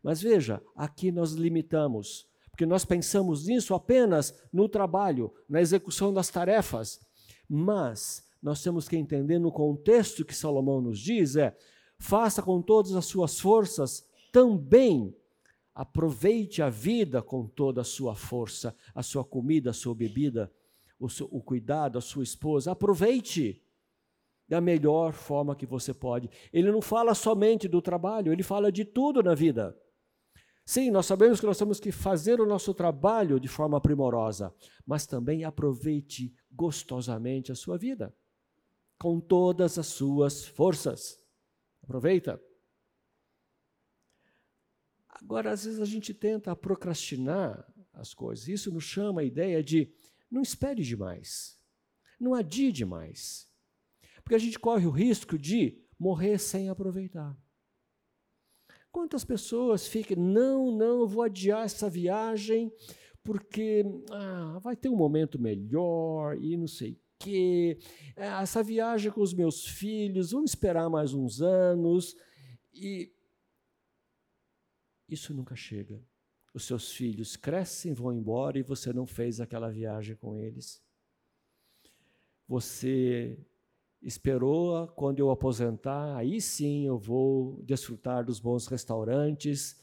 [0.03, 6.31] Mas veja, aqui nós limitamos, porque nós pensamos nisso apenas no trabalho, na execução das
[6.31, 7.01] tarefas.
[7.49, 11.57] Mas nós temos que entender no contexto que Salomão nos diz é:
[11.99, 15.15] faça com todas as suas forças também
[15.75, 20.53] aproveite a vida com toda a sua força, a sua comida, a sua bebida,
[20.99, 22.71] o, seu, o cuidado, a sua esposa.
[22.71, 23.61] Aproveite
[24.49, 26.31] da melhor forma que você pode.
[26.53, 29.77] Ele não fala somente do trabalho, ele fala de tudo na vida.
[30.65, 34.55] Sim, nós sabemos que nós temos que fazer o nosso trabalho de forma primorosa,
[34.87, 38.15] mas também aproveite gostosamente a sua vida,
[38.99, 41.19] com todas as suas forças.
[41.83, 42.41] Aproveita.
[45.23, 48.49] Agora, às vezes a gente tenta procrastinar as coisas.
[48.49, 49.93] Isso nos chama a ideia de
[50.31, 51.59] não espere demais,
[52.19, 53.49] não adie demais,
[54.23, 57.37] porque a gente corre o risco de morrer sem aproveitar.
[58.91, 62.73] Quantas pessoas ficam, não, não, vou adiar essa viagem
[63.25, 67.79] porque ah, vai ter um momento melhor e não sei o quê.
[68.15, 72.15] É, essa viagem com os meus filhos, vamos esperar mais uns anos.
[72.73, 73.14] E
[75.09, 76.01] isso nunca chega.
[76.53, 80.83] Os seus filhos crescem, vão embora e você não fez aquela viagem com eles.
[82.47, 83.39] Você
[84.01, 89.77] esperou quando eu aposentar, aí sim eu vou desfrutar dos bons restaurantes.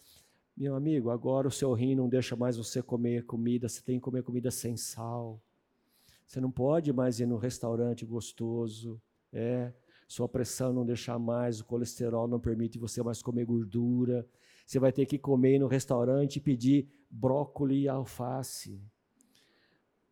[0.55, 4.03] Meu amigo, agora o seu rim não deixa mais você comer comida, você tem que
[4.03, 5.41] comer comida sem sal.
[6.26, 9.01] Você não pode mais ir no restaurante gostoso,
[9.34, 9.74] é.
[10.07, 14.28] Sua pressão não deixa mais, o colesterol não permite você mais comer gordura.
[14.66, 18.82] Você vai ter que comer no restaurante e pedir brócolis e alface.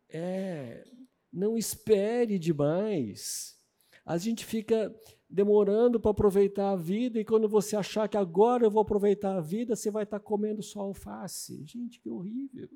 [0.08, 0.84] É,
[1.32, 3.58] não espere demais.
[4.04, 4.94] A gente fica
[5.28, 9.40] demorando para aproveitar a vida e quando você achar que agora eu vou aproveitar a
[9.40, 11.64] vida, você vai estar tá comendo só alface.
[11.64, 12.68] Gente, que horrível.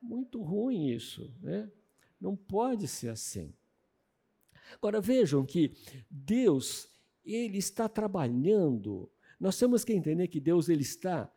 [0.00, 1.70] Muito ruim isso, né?
[2.20, 3.52] Não pode ser assim.
[4.74, 5.72] Agora vejam que
[6.10, 6.88] Deus,
[7.24, 9.10] ele está trabalhando.
[9.38, 11.30] Nós temos que entender que Deus ele está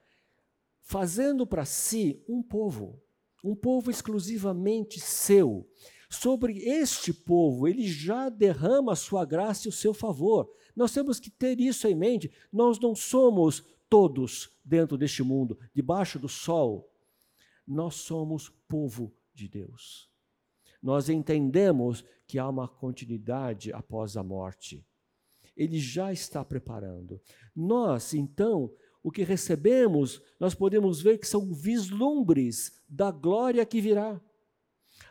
[0.82, 3.02] fazendo para si um povo,
[3.44, 5.68] um povo exclusivamente seu
[6.12, 10.52] sobre este povo, ele já derrama a sua graça e o seu favor.
[10.76, 12.30] Nós temos que ter isso em mente.
[12.52, 16.92] Nós não somos todos dentro deste mundo, debaixo do sol.
[17.66, 20.10] Nós somos povo de Deus.
[20.84, 24.86] Nós entendemos que há uma continuidade após a morte.
[25.62, 27.22] Ele já está preparando.
[27.56, 34.20] Nós, então, o que recebemos, nós podemos ver que são vislumbres da glória que virá.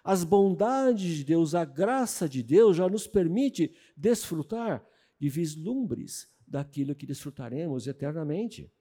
[0.02, 4.84] As bondades de Deus, a graça de Deus já nos permite desfrutar
[5.20, 8.72] de vislumbres daquilo que desfrutaremos eternamente.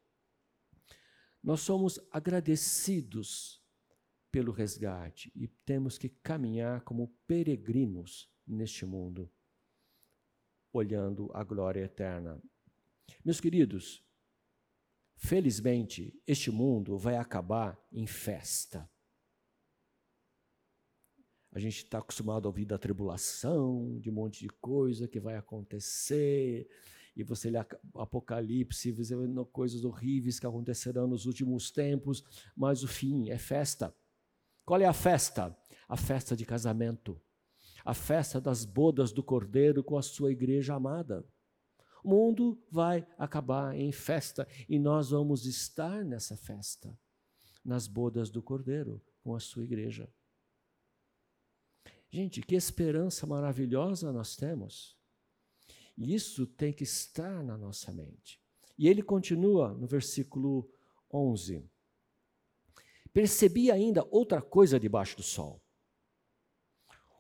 [1.43, 3.63] Nós somos agradecidos
[4.31, 9.31] pelo resgate e temos que caminhar como peregrinos neste mundo,
[10.71, 12.41] olhando a glória eterna.
[13.23, 14.03] Meus queridos,
[15.15, 18.89] felizmente, este mundo vai acabar em festa.
[21.51, 25.35] A gente está acostumado a ouvir da tribulação, de um monte de coisa que vai
[25.35, 26.69] acontecer,
[27.15, 27.57] e você lê
[27.95, 32.23] Apocalipse, vendo coisas horríveis que acontecerão nos últimos tempos,
[32.55, 33.93] mas o fim é festa.
[34.63, 35.57] Qual é a festa?
[35.87, 37.19] A festa de casamento,
[37.83, 41.25] a festa das bodas do Cordeiro com a sua igreja amada.
[42.03, 46.97] O mundo vai acabar em festa e nós vamos estar nessa festa,
[47.63, 50.09] nas bodas do Cordeiro com a sua igreja.
[52.09, 54.97] Gente, que esperança maravilhosa nós temos.
[55.97, 58.41] E isso tem que estar na nossa mente.
[58.77, 60.67] E ele continua no versículo
[61.13, 61.69] 11.
[63.11, 65.61] Percebi ainda outra coisa debaixo do sol.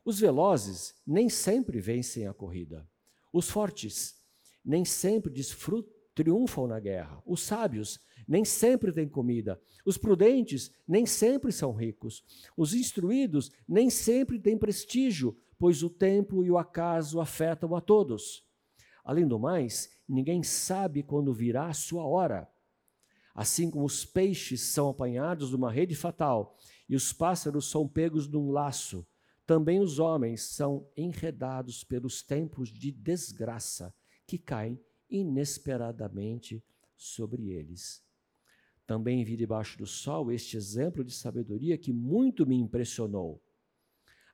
[0.09, 2.89] Os velozes nem sempre vencem a corrida.
[3.31, 4.19] Os fortes
[4.65, 7.21] nem sempre desfrutam, triunfam na guerra.
[7.27, 9.61] Os sábios nem sempre têm comida.
[9.85, 12.23] Os prudentes nem sempre são ricos.
[12.57, 18.43] Os instruídos nem sempre têm prestígio, pois o tempo e o acaso afetam a todos.
[19.03, 22.49] Além do mais, ninguém sabe quando virá a sua hora.
[23.35, 26.57] Assim como os peixes são apanhados numa rede fatal
[26.89, 29.05] e os pássaros são pegos num laço,
[29.49, 33.91] também os homens são enredados pelos tempos de desgraça
[34.27, 34.79] que caem
[35.09, 36.63] inesperadamente
[36.95, 38.05] sobre eles.
[38.85, 43.41] Também vi debaixo do sol este exemplo de sabedoria que muito me impressionou.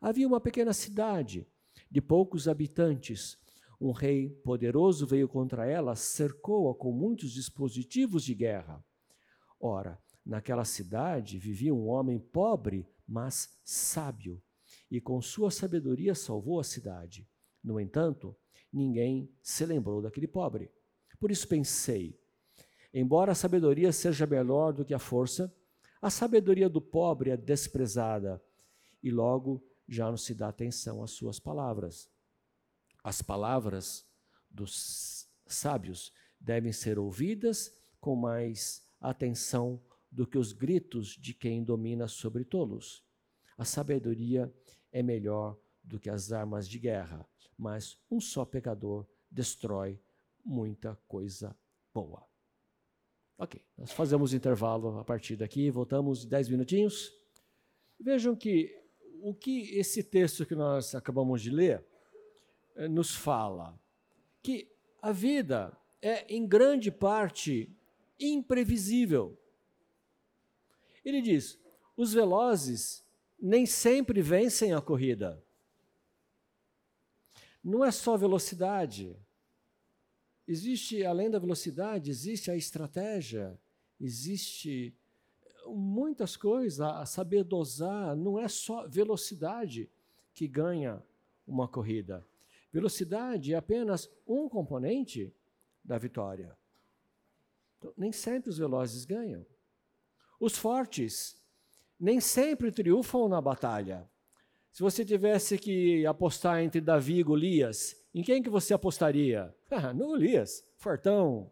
[0.02, 1.48] Havia uma pequena cidade
[1.90, 3.38] de poucos habitantes.
[3.80, 8.84] Um rei poderoso veio contra ela, cercou-a com muitos dispositivos de guerra.
[9.62, 14.44] Ora, naquela cidade vivia um homem pobre, mas sábio,
[14.96, 17.28] e com sua sabedoria salvou a cidade.
[17.62, 18.34] No entanto,
[18.72, 20.72] ninguém se lembrou daquele pobre.
[21.20, 22.18] Por isso pensei:
[22.94, 25.54] Embora a sabedoria seja melhor do que a força,
[26.02, 28.42] a sabedoria do pobre é desprezada
[29.04, 32.10] e logo já não se dá atenção às suas palavras.
[33.04, 34.08] As palavras
[34.50, 42.08] dos sábios devem ser ouvidas com mais atenção do que os gritos de quem domina
[42.08, 43.04] sobre tolos.
[43.58, 44.54] A sabedoria
[44.96, 47.28] é melhor do que as armas de guerra,
[47.58, 50.00] mas um só pecador destrói
[50.44, 51.54] muita coisa
[51.94, 52.26] boa.
[53.38, 57.12] Ok, nós fazemos intervalo a partir daqui, voltamos dez minutinhos.
[58.00, 58.74] Vejam que
[59.22, 61.86] o que esse texto que nós acabamos de ler
[62.78, 63.78] eh, nos fala?
[64.42, 64.72] Que
[65.02, 67.70] a vida é, em grande parte,
[68.18, 69.38] imprevisível.
[71.04, 71.60] Ele diz:
[71.98, 73.05] os velozes
[73.46, 75.40] nem sempre vencem a corrida.
[77.64, 79.16] Não é só velocidade.
[80.48, 83.60] Existe, além da velocidade, existe a estratégia,
[84.02, 84.96] existe
[85.68, 89.90] muitas coisas, a saber dosar, não é só velocidade
[90.34, 91.04] que ganha
[91.48, 92.26] uma corrida.
[92.74, 95.32] Velocidade é apenas um componente
[95.84, 96.58] da vitória.
[97.78, 99.46] Então, nem sempre os velozes ganham.
[100.40, 101.45] Os fortes
[102.00, 104.10] nem sempre triunfam na batalha.
[104.72, 109.54] Se você tivesse que apostar entre Davi e Golias, em quem que você apostaria?
[109.72, 111.52] Ah, no Golias, fortão,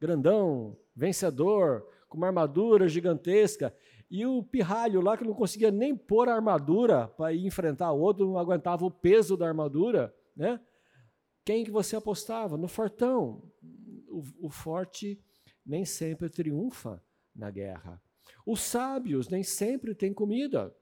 [0.00, 3.74] grandão, vencedor, com uma armadura gigantesca.
[4.10, 8.00] E o pirralho lá que não conseguia nem pôr a armadura para ir enfrentar o
[8.00, 10.60] outro, não aguentava o peso da armadura, né?
[11.44, 12.56] Quem que você apostava?
[12.56, 13.42] No fortão.
[14.08, 15.20] O, o forte
[15.64, 17.02] nem sempre triunfa
[17.34, 18.00] na guerra.
[18.46, 20.74] Os sábios nem sempre têm comida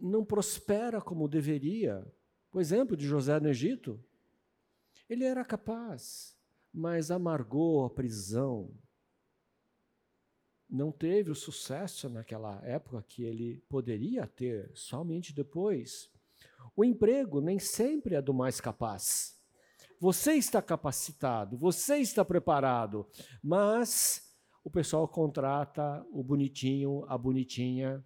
[0.00, 2.04] não prospera como deveria.
[2.52, 4.02] O exemplo de José no Egito,
[5.08, 6.36] ele era capaz,
[6.72, 8.72] mas amargou a prisão.
[10.68, 16.10] Não teve o sucesso naquela época que ele poderia ter, somente depois.
[16.76, 19.38] O emprego nem sempre é do mais capaz.
[19.98, 23.06] Você está capacitado, você está preparado,
[23.42, 24.29] mas
[24.62, 28.04] o pessoal contrata o bonitinho, a bonitinha,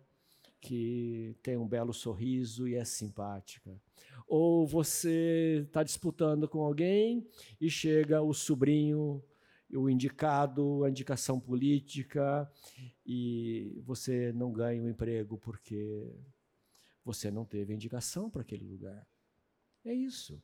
[0.61, 3.78] que tem um belo sorriso e é simpática.
[4.26, 7.28] Ou você está disputando com alguém
[7.61, 9.22] e chega o sobrinho,
[9.70, 12.50] o indicado, a indicação política,
[13.05, 16.14] e você não ganha o um emprego porque
[17.05, 19.07] você não teve indicação para aquele lugar.
[19.84, 20.42] É isso.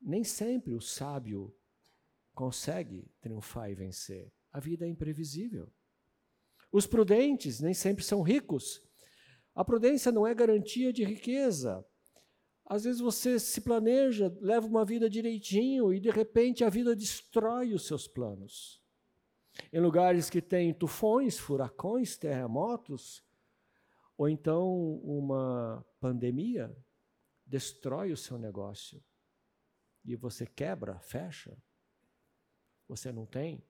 [0.00, 1.54] Nem sempre o sábio
[2.32, 4.32] consegue triunfar e vencer.
[4.52, 5.72] A vida é imprevisível.
[6.72, 8.82] Os prudentes nem sempre são ricos.
[9.54, 11.84] A prudência não é garantia de riqueza.
[12.64, 17.74] Às vezes você se planeja, leva uma vida direitinho e de repente a vida destrói
[17.74, 18.80] os seus planos.
[19.72, 23.24] Em lugares que tem tufões, furacões, terremotos,
[24.16, 24.70] ou então
[25.02, 26.74] uma pandemia
[27.44, 29.02] destrói o seu negócio
[30.04, 31.56] e você quebra, fecha.
[32.88, 33.64] Você não tem.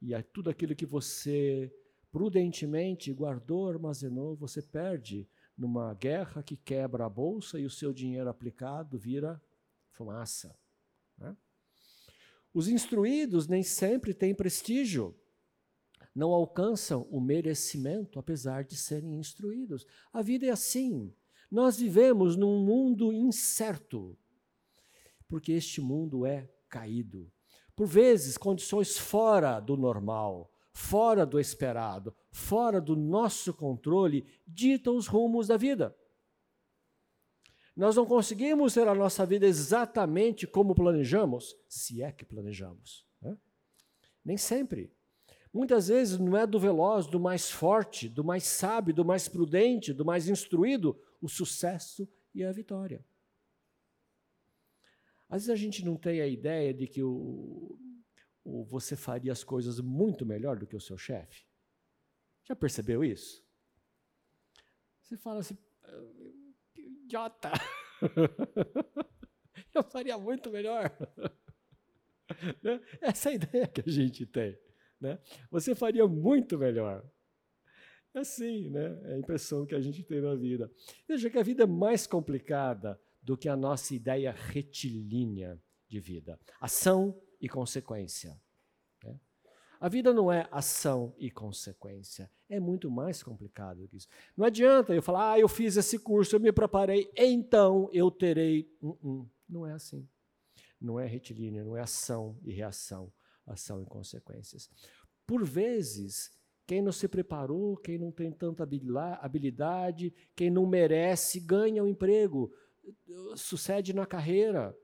[0.00, 1.72] E é tudo aquilo que você
[2.10, 8.28] prudentemente guardou, armazenou, você perde numa guerra que quebra a bolsa e o seu dinheiro
[8.28, 9.42] aplicado vira
[9.90, 10.56] fumaça.
[11.16, 11.36] Né?
[12.54, 15.14] Os instruídos nem sempre têm prestígio,
[16.14, 19.86] não alcançam o merecimento, apesar de serem instruídos.
[20.12, 21.14] A vida é assim.
[21.50, 24.16] Nós vivemos num mundo incerto,
[25.28, 27.30] porque este mundo é caído.
[27.78, 35.08] Por vezes, condições fora do normal fora do esperado, fora do nosso controle, ditam os
[35.08, 35.94] rumos da vida.
[37.76, 43.04] Nós não conseguimos ter a nossa vida exatamente como planejamos, se é que planejamos.
[43.20, 43.36] Né?
[44.24, 44.92] Nem sempre.
[45.52, 49.92] Muitas vezes não é do veloz, do mais forte, do mais sábio, do mais prudente,
[49.92, 53.04] do mais instruído, o sucesso e a vitória.
[55.28, 57.78] Às vezes a gente não tem a ideia de que o,
[58.44, 61.46] ou você faria as coisas muito melhor do que o seu chefe?
[62.44, 63.46] Já percebeu isso?
[65.02, 66.10] Você fala assim, ah,
[66.72, 67.52] que idiota!
[69.74, 70.90] Eu faria muito melhor.
[72.62, 72.78] Né?
[73.00, 74.56] Essa é a ideia que a gente tem.
[75.00, 75.18] Né?
[75.50, 77.02] Você faria muito melhor.
[78.12, 79.00] É assim, né?
[79.04, 80.70] É a impressão que a gente tem na vida.
[81.08, 86.40] Veja que a vida é mais complicada do que a nossa ideia retilínea de vida.
[86.58, 88.40] Ação e consequência.
[89.04, 89.20] Né?
[89.78, 92.30] A vida não é ação e consequência.
[92.48, 94.08] É muito mais complicado do que isso.
[94.34, 98.74] Não adianta eu falar, ah, eu fiz esse curso, eu me preparei, então eu terei.
[98.80, 99.28] Uh -uh.
[99.46, 100.08] Não é assim.
[100.80, 103.12] Não é retilíneo, não é ação e reação,
[103.46, 104.70] ação e consequências.
[105.26, 106.30] Por vezes,
[106.66, 111.88] quem não se preparou, quem não tem tanta habilidade, quem não merece, ganha o um
[111.90, 112.50] emprego,
[113.36, 114.76] sucede na carreira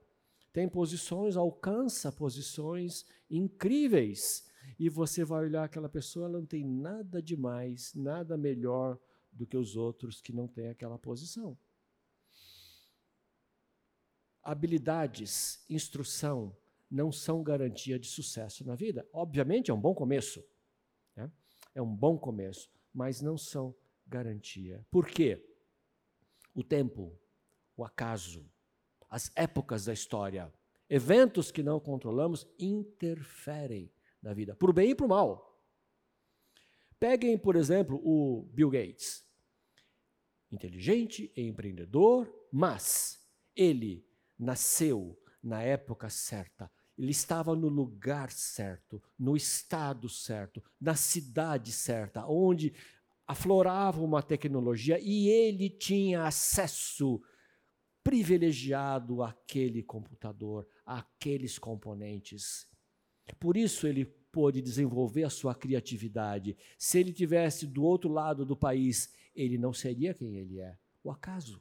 [0.55, 4.49] tem posições, alcança posições incríveis.
[4.79, 8.97] e você vai olhar aquela pessoa, ela não tem nada de mais, nada melhor
[9.31, 11.57] do que os outros que não têm aquela posição.
[14.41, 16.55] Habilidades, instrução,
[16.89, 19.07] não são garantia de sucesso na vida.
[19.11, 20.41] Obviamente é um bom começo.
[21.15, 21.29] Né?
[21.73, 23.75] É um bom começo, mas não são
[24.07, 24.85] garantia.
[24.89, 25.45] Por quê?
[26.53, 27.19] O tempo,
[27.75, 28.49] o acaso,
[29.09, 30.53] as épocas da história,
[30.89, 35.55] eventos que não controlamos interferem na vida, por bem e por mal.
[36.99, 39.25] Peguem, por exemplo, o Bill Gates.
[40.51, 43.19] Inteligente e empreendedor, mas
[43.55, 44.07] ele
[44.37, 52.25] nasceu na época certa, ele estava no lugar certo, no estado certo, na cidade certa,
[52.25, 52.73] onde
[53.27, 57.21] aflorava uma tecnologia e ele tinha acesso
[58.05, 62.69] privilegiado àquele computador, àqueles componentes.
[63.39, 66.55] Por isso ele pôde desenvolver a sua criatividade.
[66.77, 70.77] Se ele tivesse do outro lado do país, ele não seria quem ele é.
[71.03, 71.59] O acaso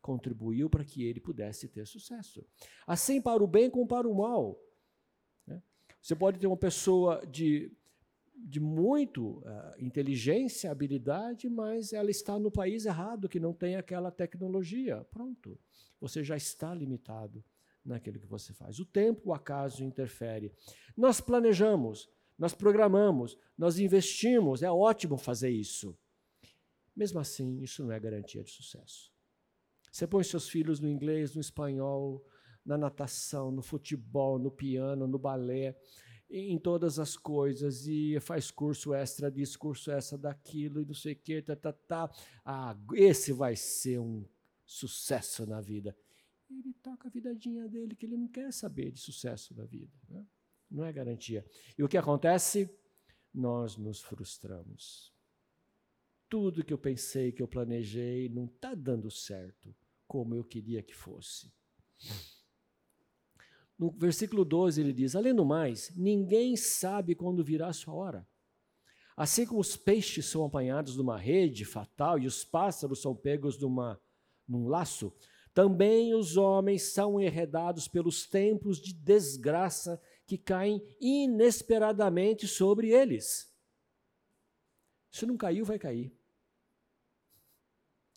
[0.00, 2.46] contribuiu para que ele pudesse ter sucesso.
[2.86, 4.56] Assim, para o bem como para o mal.
[5.44, 5.60] Né?
[6.00, 7.76] Você pode ter uma pessoa de,
[8.46, 14.10] de muito uh, inteligência, habilidade, mas ela está no país errado, que não tem aquela
[14.10, 15.04] tecnologia.
[15.10, 15.58] Pronto,
[16.00, 17.44] você já está limitado
[17.84, 18.78] naquilo que você faz.
[18.78, 20.52] O tempo, o acaso interfere.
[20.96, 22.08] Nós planejamos,
[22.38, 25.98] nós programamos, nós investimos, é ótimo fazer isso.
[26.94, 29.12] Mesmo assim, isso não é garantia de sucesso.
[29.90, 32.24] Você põe seus filhos no inglês, no espanhol,
[32.64, 35.76] na natação, no futebol, no piano, no balé,
[36.30, 41.14] em todas as coisas, e faz curso extra disso, curso extra daquilo, e não sei
[41.14, 42.10] o que, tá, tá, tá.
[42.44, 44.24] Ah, esse vai ser um
[44.64, 45.96] sucesso na vida.
[46.50, 49.92] Ele toca a vidadinha dele, que ele não quer saber de sucesso na vida.
[50.08, 50.26] Né?
[50.70, 51.44] Não é garantia.
[51.76, 52.68] E o que acontece?
[53.32, 55.12] Nós nos frustramos
[56.28, 59.74] tudo que eu pensei, que eu planejei, não está dando certo
[60.06, 61.52] como eu queria que fosse.
[63.78, 68.28] No versículo 12 ele diz: Além do mais, ninguém sabe quando virá a sua hora.
[69.16, 74.00] Assim como os peixes são apanhados numa rede fatal e os pássaros são pegos numa,
[74.46, 75.12] num laço,
[75.52, 83.52] também os homens são enredados pelos tempos de desgraça que caem inesperadamente sobre eles.
[85.10, 86.16] Se não caiu, vai cair.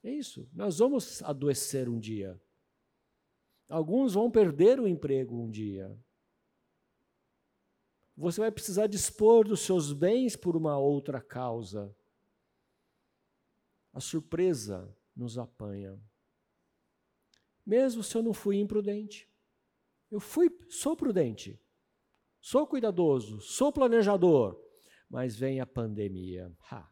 [0.03, 0.47] É isso.
[0.53, 2.39] Nós vamos adoecer um dia.
[3.71, 5.97] Alguns vão perder o emprego um dia.
[8.15, 11.95] Você vai precisar dispor dos seus bens por uma outra causa.
[13.93, 15.99] A surpresa nos apanha.
[17.65, 19.29] Mesmo se eu não fui imprudente.
[20.09, 21.59] Eu fui, sou prudente.
[22.39, 24.59] Sou cuidadoso, sou planejador,
[25.09, 26.51] mas vem a pandemia.
[26.69, 26.91] Ha.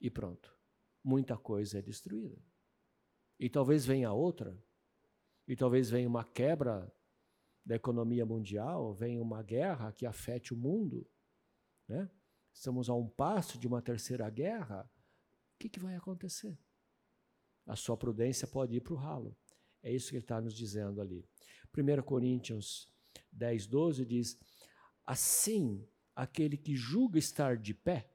[0.00, 0.52] E pronto
[1.02, 2.38] muita coisa é destruída.
[3.38, 4.56] E talvez venha outra,
[5.46, 6.92] e talvez venha uma quebra
[7.64, 11.06] da economia mundial, venha uma guerra que afete o mundo.
[11.88, 12.10] Né?
[12.52, 14.90] Estamos a um passo de uma terceira guerra.
[15.54, 16.58] O que, que vai acontecer?
[17.66, 19.36] A sua prudência pode ir para o ralo.
[19.82, 21.24] É isso que ele está nos dizendo ali.
[21.76, 22.88] 1 Coríntios
[23.30, 24.38] 10, 12 diz:
[25.06, 28.10] Assim, aquele que julga estar de pé,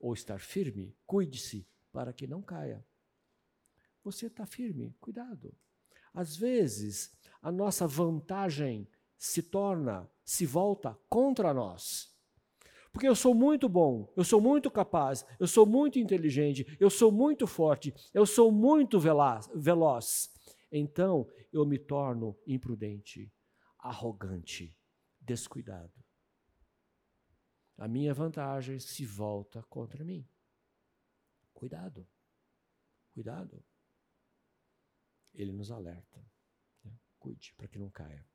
[0.00, 2.86] ou estar firme, cuide-se para que não caia.
[4.04, 5.54] Você está firme, cuidado.
[6.12, 12.16] Às vezes, a nossa vantagem se torna, se volta contra nós.
[12.92, 17.12] Porque eu sou muito bom, eu sou muito capaz, eu sou muito inteligente, eu sou
[17.12, 20.30] muito forte, eu sou muito veloz.
[20.70, 23.32] Então eu me torno imprudente,
[23.78, 24.76] arrogante,
[25.20, 25.92] descuidado.
[27.76, 30.28] A minha vantagem se volta contra mim.
[31.54, 32.06] Cuidado.
[33.14, 33.64] Cuidado.
[35.38, 36.20] Ele nos alerta.
[36.84, 36.92] Né?
[37.18, 38.26] Cuide para que não caia.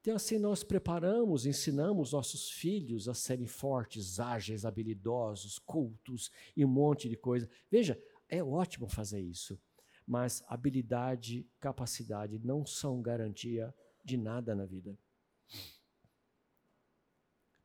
[0.00, 6.68] Então, assim, nós preparamos, ensinamos nossos filhos a serem fortes, ágeis, habilidosos, cultos e um
[6.68, 7.46] monte de coisa.
[7.70, 9.60] Veja, é ótimo fazer isso,
[10.06, 14.98] mas habilidade, capacidade não são garantia de nada na vida.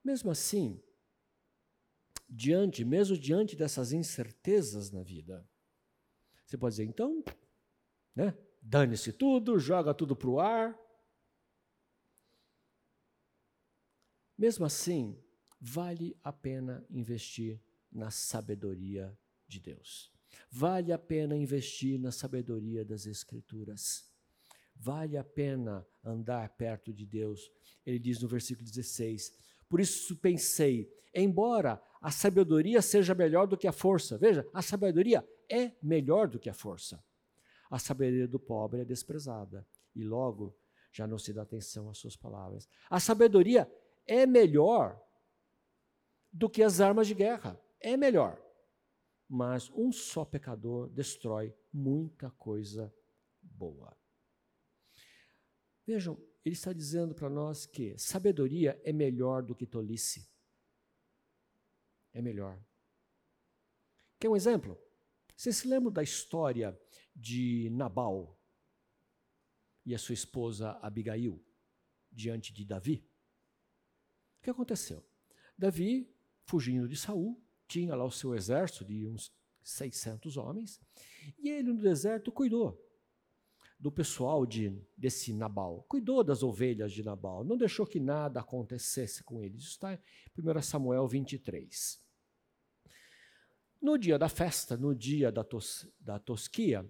[0.03, 0.81] Mesmo assim,
[2.29, 5.47] diante, mesmo diante dessas incertezas na vida.
[6.45, 7.23] Você pode dizer, então,
[8.13, 8.37] né?
[8.67, 10.75] Dane-se tudo, joga tudo para o ar.
[14.35, 15.23] Mesmo assim,
[15.61, 17.61] vale a pena investir
[17.91, 19.15] na sabedoria
[19.47, 20.11] de Deus.
[20.49, 24.09] Vale a pena investir na sabedoria das Escrituras.
[24.75, 27.51] Vale a pena andar perto de Deus.
[27.85, 29.31] Ele diz no versículo 16:
[29.69, 35.23] Por isso pensei, embora a sabedoria seja melhor do que a força, veja, a sabedoria
[35.47, 37.01] é melhor do que a força.
[37.69, 40.57] A sabedoria do pobre é desprezada e logo
[40.91, 42.69] já não se dá atenção às suas palavras.
[42.89, 43.69] A sabedoria
[44.07, 45.01] é melhor
[46.31, 48.41] do que as armas de guerra, é melhor.
[49.27, 52.93] Mas um só pecador destrói muita coisa
[53.41, 53.97] boa.
[55.85, 60.29] Vejam, ele está dizendo para nós que sabedoria é melhor do que tolice.
[62.13, 62.63] É melhor.
[64.19, 64.79] Quer um exemplo?
[65.35, 66.79] Vocês se lembram da história
[67.15, 68.37] de Nabal
[69.85, 71.43] e a sua esposa Abigail
[72.11, 73.07] diante de Davi?
[74.39, 75.03] O que aconteceu?
[75.57, 76.13] Davi,
[76.43, 80.79] fugindo de Saul, tinha lá o seu exército de uns 600 homens,
[81.39, 82.81] e ele no deserto cuidou
[83.79, 89.23] do pessoal de, desse Nabal, cuidou das ovelhas de Nabal, não deixou que nada acontecesse
[89.23, 89.63] com eles.
[89.63, 89.99] Isso está em
[90.37, 92.03] 1 Samuel 23.
[93.81, 96.89] No dia da festa, no dia da, tos, da tosquia,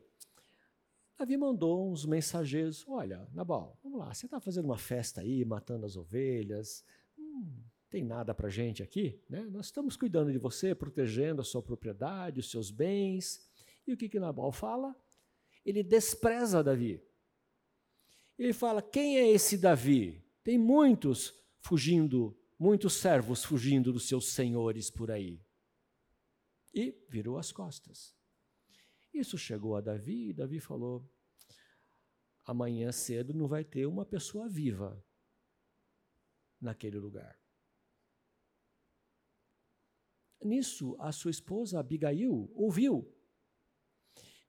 [1.17, 5.85] Davi mandou uns mensageiros: Olha, Nabal, vamos lá, você está fazendo uma festa aí, matando
[5.85, 6.83] as ovelhas,
[7.17, 9.41] hum, tem nada para gente aqui, né?
[9.51, 13.49] Nós estamos cuidando de você, protegendo a sua propriedade, os seus bens.
[13.87, 14.95] E o que, que Nabal fala?
[15.65, 17.01] ele despreza Davi.
[18.37, 20.23] Ele fala: quem é esse Davi?
[20.43, 25.41] Tem muitos fugindo, muitos servos fugindo dos seus senhores por aí.
[26.73, 28.15] E virou as costas.
[29.15, 31.09] Isso chegou a Davi e Davi falou:
[32.43, 35.01] amanhã cedo não vai ter uma pessoa viva
[36.59, 37.39] naquele lugar.
[40.43, 43.09] Nisso, a sua esposa Abigail ouviu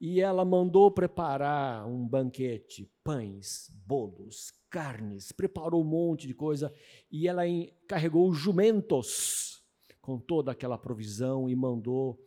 [0.00, 6.74] e ela mandou preparar um banquete, pães, bolos, carnes, preparou um monte de coisa
[7.08, 7.42] e ela
[7.86, 9.64] carregou jumentos
[10.00, 12.20] com toda aquela provisão e mandou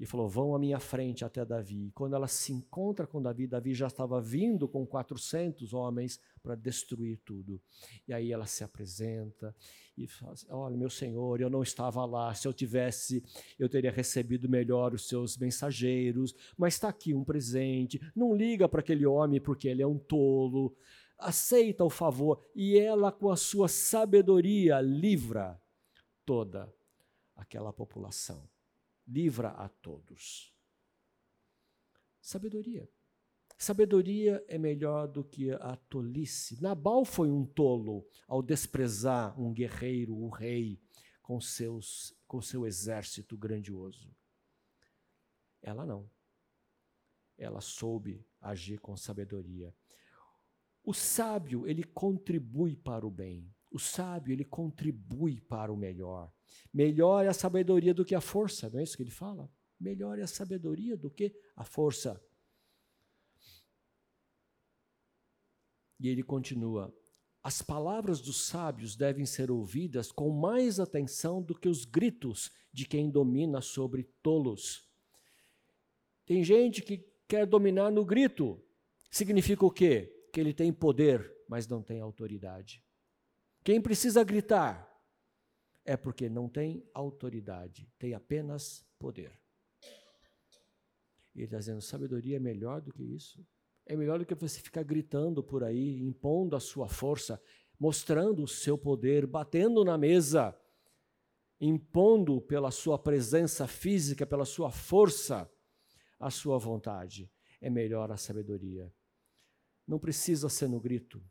[0.00, 1.92] e falou: Vão à minha frente até Davi.
[1.94, 7.18] Quando ela se encontra com Davi, Davi já estava vindo com 400 homens para destruir
[7.18, 7.60] tudo.
[8.08, 9.54] E aí ela se apresenta
[9.98, 12.32] e fala: assim, Olha, meu senhor, eu não estava lá.
[12.32, 13.22] Se eu tivesse,
[13.58, 16.34] eu teria recebido melhor os seus mensageiros.
[16.56, 18.00] Mas está aqui um presente.
[18.16, 20.74] Não liga para aquele homem porque ele é um tolo.
[21.18, 22.42] Aceita o favor.
[22.54, 25.60] E ela, com a sua sabedoria, livra
[26.24, 26.72] toda
[27.36, 28.48] aquela população
[29.10, 30.54] livra a todos.
[32.20, 32.88] Sabedoria.
[33.58, 36.62] Sabedoria é melhor do que a tolice.
[36.62, 40.80] Nabal foi um tolo ao desprezar um guerreiro, um rei,
[41.20, 44.14] com, seus, com seu exército grandioso.
[45.60, 46.10] Ela não.
[47.36, 49.74] Ela soube agir com sabedoria.
[50.82, 53.54] O sábio, ele contribui para o bem.
[53.70, 56.32] O sábio, ele contribui para o melhor.
[56.72, 59.50] Melhor é a sabedoria do que a força, não é isso que ele fala?
[59.78, 62.20] Melhor é a sabedoria do que a força.
[65.98, 66.94] E ele continua:
[67.42, 72.86] as palavras dos sábios devem ser ouvidas com mais atenção do que os gritos de
[72.86, 74.88] quem domina sobre tolos.
[76.26, 78.62] Tem gente que quer dominar no grito.
[79.10, 80.28] Significa o quê?
[80.32, 82.84] Que ele tem poder, mas não tem autoridade.
[83.62, 84.90] Quem precisa gritar
[85.84, 89.38] é porque não tem autoridade, tem apenas poder.
[91.34, 93.44] Ele está dizendo: sabedoria é melhor do que isso.
[93.86, 97.42] É melhor do que você ficar gritando por aí, impondo a sua força,
[97.78, 100.56] mostrando o seu poder, batendo na mesa,
[101.60, 105.50] impondo pela sua presença física, pela sua força,
[106.18, 107.30] a sua vontade.
[107.60, 108.92] É melhor a sabedoria.
[109.86, 111.22] Não precisa ser no grito,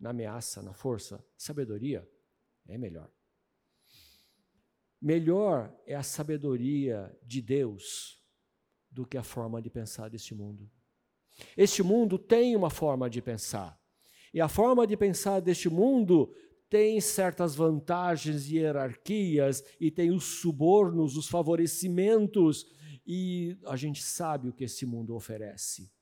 [0.00, 1.24] na ameaça, na força.
[1.36, 2.08] Sabedoria
[2.66, 3.10] é melhor.
[5.00, 8.20] Melhor é a sabedoria de Deus
[8.90, 10.70] do que a forma de pensar deste mundo.
[11.56, 13.80] Este mundo tem uma forma de pensar.
[14.32, 16.34] E a forma de pensar deste mundo
[16.68, 22.64] tem certas vantagens e hierarquias, e tem os subornos, os favorecimentos,
[23.04, 25.92] e a gente sabe o que esse mundo oferece.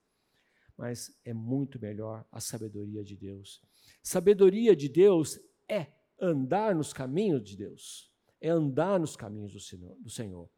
[0.76, 3.62] Mas é muito melhor a sabedoria de Deus.
[4.02, 8.10] Sabedoria de Deus é andar nos caminhos de Deus,
[8.40, 9.96] é andar nos caminhos do Senhor.
[10.00, 10.50] Do Senhor.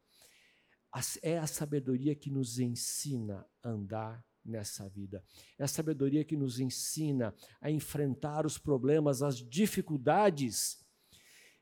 [1.21, 5.23] É a sabedoria que nos ensina a andar nessa vida.
[5.57, 10.85] É a sabedoria que nos ensina a enfrentar os problemas, as dificuldades.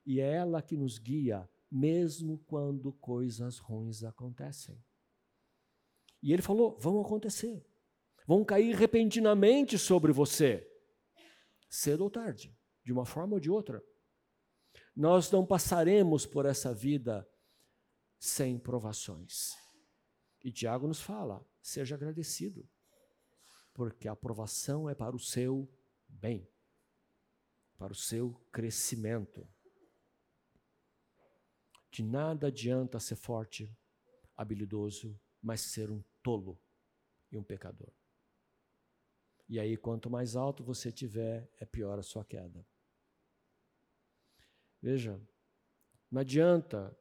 [0.06, 4.82] E é ela que nos guia, mesmo quando coisas ruins acontecem.
[6.24, 7.64] E ele falou: vão acontecer,
[8.26, 10.69] vão cair repentinamente sobre você
[11.70, 13.84] cedo ou tarde, de uma forma ou de outra.
[14.96, 17.26] nós não passaremos por essa vida
[18.18, 19.52] sem provações.
[20.44, 22.68] E Tiago nos fala: seja agradecido,
[23.74, 25.70] porque a aprovação é para o seu
[26.08, 26.50] bem,
[27.78, 29.48] para o seu crescimento.
[31.92, 33.76] De nada adianta ser forte,
[34.36, 36.62] habilidoso, mas ser um tolo
[37.32, 37.92] e um pecador.
[39.50, 42.64] E aí, quanto mais alto você tiver, é pior a sua queda.
[44.80, 45.20] Veja,
[46.12, 46.96] não adianta,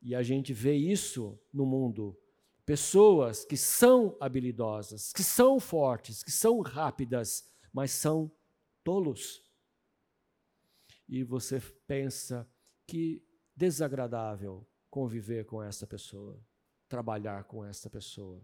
[0.00, 2.16] e a gente vê isso no mundo,
[2.64, 8.30] pessoas que são habilidosas, que são fortes, que são rápidas, mas são
[8.84, 9.42] tolos.
[11.08, 12.48] E você pensa
[12.86, 13.22] que
[13.56, 16.40] desagradável conviver com essa pessoa,
[16.88, 18.40] trabalhar com essa pessoa.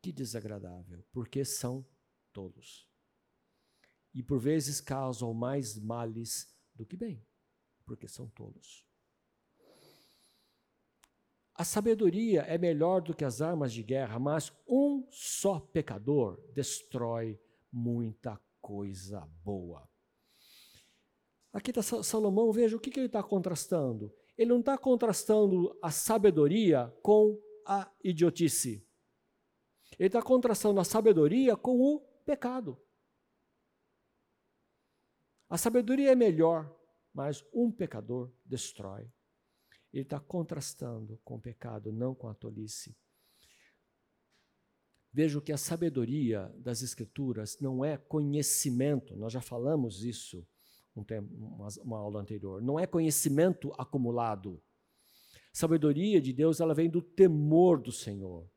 [0.00, 1.86] Que desagradável, porque são
[2.32, 2.88] tolos.
[4.14, 7.24] E por vezes causam mais males do que bem,
[7.84, 8.84] porque são tolos.
[11.54, 17.38] A sabedoria é melhor do que as armas de guerra, mas um só pecador destrói
[17.70, 19.86] muita coisa boa.
[21.52, 24.10] Aqui está Salomão, veja o que, que ele está contrastando.
[24.38, 28.86] Ele não está contrastando a sabedoria com a idiotice.
[29.98, 32.80] Ele está contrastando a sabedoria com o pecado.
[35.48, 36.74] A sabedoria é melhor,
[37.12, 39.10] mas um pecador destrói.
[39.92, 42.96] Ele está contrastando com o pecado, não com a tolice.
[45.12, 50.46] Vejo que a sabedoria das Escrituras não é conhecimento, nós já falamos isso
[50.94, 54.62] um tempo, uma, uma aula anterior, não é conhecimento acumulado.
[55.52, 58.48] Sabedoria de Deus, ela vem do temor do Senhor.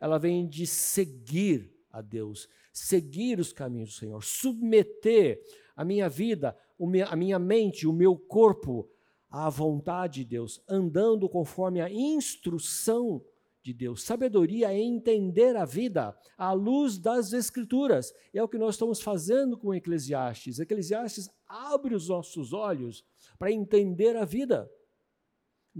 [0.00, 5.42] Ela vem de seguir a Deus, seguir os caminhos do Senhor, submeter
[5.74, 6.56] a minha vida,
[7.08, 8.88] a minha mente, o meu corpo
[9.30, 13.22] à vontade de Deus, andando conforme a instrução
[13.62, 14.02] de Deus.
[14.02, 18.12] Sabedoria é entender a vida à luz das Escrituras.
[18.32, 20.58] É o que nós estamos fazendo com Eclesiastes.
[20.58, 23.04] Eclesiastes abre os nossos olhos
[23.38, 24.70] para entender a vida,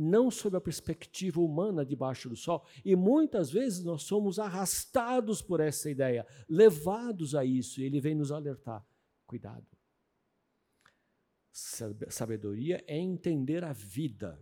[0.01, 2.65] não sob a perspectiva humana debaixo do sol.
[2.85, 8.15] E muitas vezes nós somos arrastados por essa ideia, levados a isso, e ele vem
[8.15, 8.87] nos alertar:
[9.27, 9.67] cuidado.
[11.51, 14.41] Sabedoria é entender a vida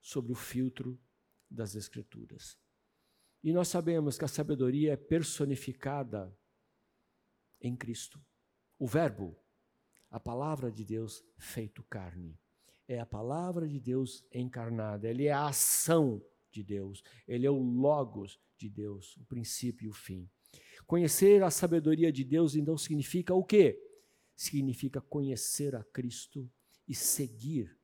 [0.00, 0.98] sobre o filtro
[1.50, 2.58] das Escrituras.
[3.44, 6.34] E nós sabemos que a sabedoria é personificada
[7.60, 8.24] em Cristo.
[8.78, 9.38] O Verbo,
[10.08, 12.41] a palavra de Deus feito carne.
[12.88, 17.62] É a palavra de Deus encarnada, ele é a ação de Deus, ele é o
[17.62, 20.28] Logos de Deus, o princípio e o fim.
[20.86, 23.80] Conhecer a sabedoria de Deus então significa o quê?
[24.36, 26.50] Significa conhecer a Cristo
[26.86, 27.76] e seguir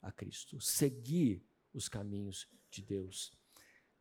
[0.00, 1.44] a Cristo, seguir
[1.74, 3.36] os caminhos de Deus.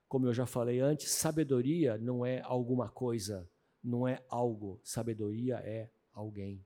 [0.08, 3.50] Como eu já falei antes, sabedoria não é alguma coisa,
[3.84, 4.80] não é algo.
[4.84, 6.66] Sabedoria é alguém,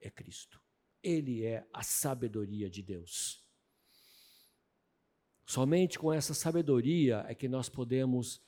[0.00, 0.62] é Cristo.
[1.02, 3.44] Ele é a sabedoria de Deus.
[5.46, 8.42] Somente com essa sabedoria é que nós podemos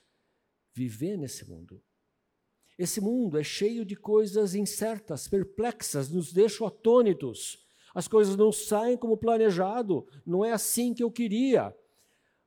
[0.74, 1.82] viver nesse mundo.
[2.78, 7.66] Esse mundo é cheio de coisas incertas, perplexas, nos deixam atônitos.
[7.94, 11.74] As coisas não saem como planejado, não é assim que eu queria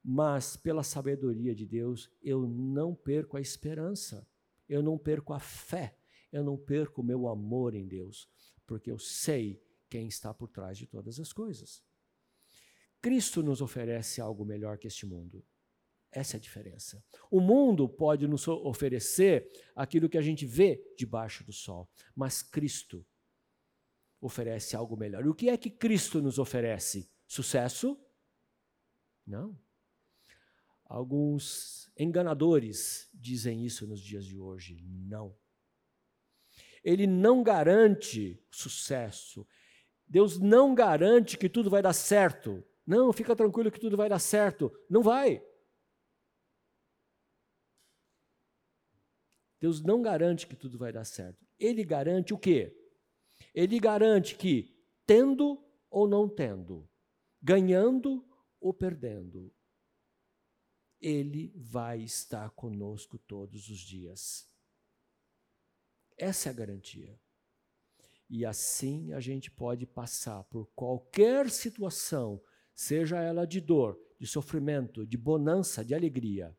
[0.03, 4.27] mas pela sabedoria de Deus eu não perco a esperança,
[4.67, 5.95] eu não perco a fé,
[6.31, 8.27] eu não perco o meu amor em Deus,
[8.67, 9.62] porque eu sei
[9.93, 11.83] quem está por trás de todas as coisas.
[12.99, 15.45] Cristo nos oferece algo melhor que este mundo.
[16.11, 17.05] Essa é a diferença.
[17.29, 23.05] O mundo pode nos oferecer aquilo que a gente vê debaixo do sol, mas Cristo
[24.19, 25.23] oferece algo melhor.
[25.23, 27.07] E o que é que Cristo nos oferece?
[27.27, 27.95] Sucesso?
[29.27, 29.55] Não.
[30.85, 34.81] Alguns enganadores dizem isso nos dias de hoje.
[34.83, 35.37] Não.
[36.83, 39.45] Ele não garante sucesso.
[40.07, 42.63] Deus não garante que tudo vai dar certo.
[42.85, 44.71] Não, fica tranquilo que tudo vai dar certo.
[44.89, 45.43] Não vai.
[49.59, 51.45] Deus não garante que tudo vai dar certo.
[51.57, 52.77] Ele garante o quê?
[53.53, 56.89] Ele garante que, tendo ou não tendo,
[57.41, 58.27] ganhando
[58.59, 59.53] ou perdendo,
[60.99, 64.49] ele vai estar conosco todos os dias.
[66.17, 67.19] Essa é a garantia.
[68.35, 72.41] E assim a gente pode passar por qualquer situação,
[72.73, 76.57] seja ela de dor, de sofrimento, de bonança, de alegria.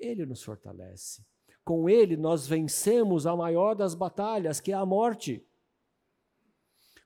[0.00, 1.22] Ele nos fortalece.
[1.62, 5.46] Com ele nós vencemos a maior das batalhas, que é a morte.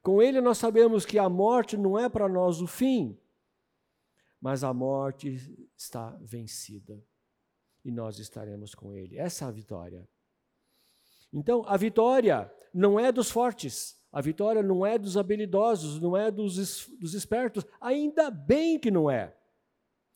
[0.00, 3.18] Com Ele nós sabemos que a morte não é para nós o fim,
[4.40, 7.04] mas a morte está vencida
[7.84, 9.18] e nós estaremos com Ele.
[9.18, 10.08] Essa é a vitória.
[11.32, 16.30] Então, a vitória não é dos fortes, a vitória não é dos habilidosos, não é
[16.30, 19.34] dos, dos espertos, ainda bem que não é.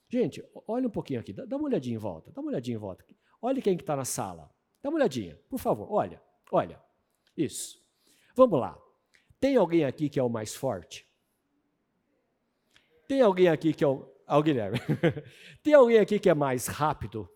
[0.09, 2.81] Gente, olha um pouquinho aqui, dá, dá uma olhadinha em volta, dá uma olhadinha em
[2.81, 3.05] volta.
[3.41, 4.51] Olha quem está na sala.
[4.83, 6.81] Dá uma olhadinha, por favor, olha, olha.
[7.37, 7.83] Isso.
[8.35, 8.79] Vamos lá.
[9.41, 11.07] Tem alguém aqui que é o mais forte?
[13.09, 14.11] Tem alguém aqui que é o.
[14.27, 14.79] Ah, o Guilherme.
[15.63, 17.29] Tem alguém aqui que é mais rápido?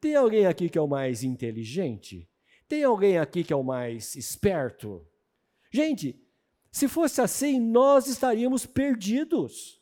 [0.00, 2.28] Tem alguém aqui que é o mais inteligente?
[2.68, 5.06] Tem alguém aqui que é o mais esperto?
[5.70, 6.20] Gente,
[6.70, 9.80] se fosse assim, nós estaríamos perdidos.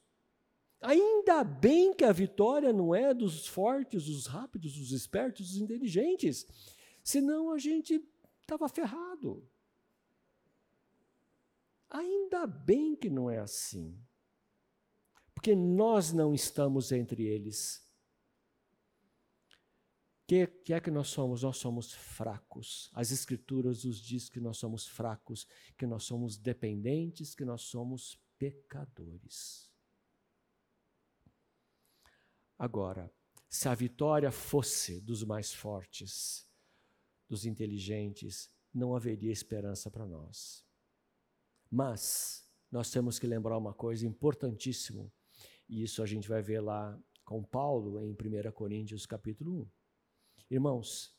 [0.81, 6.47] Ainda bem que a vitória não é dos fortes, dos rápidos, dos espertos, dos inteligentes.
[7.05, 8.03] Senão a gente
[8.41, 9.49] estava ferrado.
[11.89, 13.97] Ainda bem que não é assim.
[15.35, 17.87] Porque nós não estamos entre eles.
[20.33, 21.43] Que, que, é que nós somos?
[21.43, 22.91] Nós somos fracos.
[22.95, 28.19] As Escrituras nos diz que nós somos fracos, que nós somos dependentes, que nós somos
[28.39, 29.71] pecadores.
[32.59, 33.13] Agora,
[33.47, 36.49] se a vitória fosse dos mais fortes,
[37.29, 40.65] dos inteligentes, não haveria esperança para nós.
[41.71, 45.13] Mas nós temos que lembrar uma coisa importantíssima,
[45.69, 49.82] e isso a gente vai ver lá com Paulo em 1 Coríntios capítulo 1.
[50.53, 51.13] Irmãos,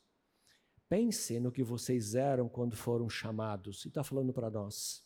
[0.88, 5.04] pense no que vocês eram quando foram chamados, e está falando para nós.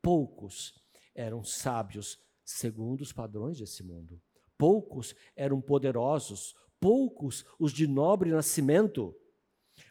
[0.00, 0.80] Poucos
[1.14, 4.20] eram sábios segundo os padrões desse mundo
[4.58, 9.14] poucos eram poderosos, poucos os de nobre nascimento.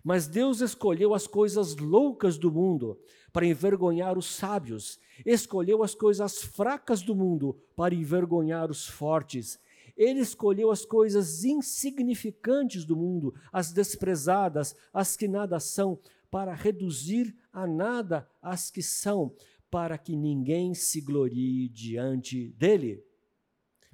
[0.04, 3.00] Mas Deus escolheu as coisas loucas do mundo
[3.32, 9.60] para envergonhar os sábios, escolheu as coisas fracas do mundo para envergonhar os fortes.
[9.96, 16.00] Ele escolheu as coisas insignificantes do mundo, as desprezadas, as que nada são,
[16.32, 19.36] para reduzir a nada as que são,
[19.70, 23.06] para que ninguém se glorie diante dele.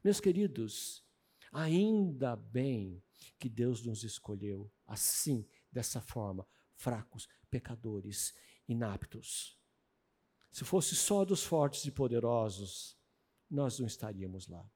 [0.04, 1.04] Meus queridos,
[1.52, 3.04] ainda bem
[3.38, 8.34] que Deus nos escolheu assim, dessa forma, fracos, pecadores,
[8.68, 9.60] inaptos.
[10.52, 12.98] Se fosse só dos fortes e poderosos,
[13.50, 14.70] nós não estaríamos lá.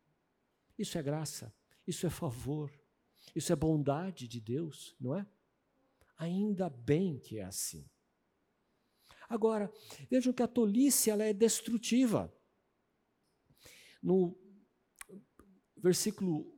[0.83, 1.55] Isso é graça,
[1.87, 2.69] isso é favor,
[3.33, 5.25] isso é bondade de Deus, não é?
[6.17, 7.89] Ainda bem que é assim.
[9.29, 9.71] Agora,
[10.09, 12.29] vejam que a tolice ela é destrutiva.
[14.01, 14.37] No
[15.77, 16.53] versículo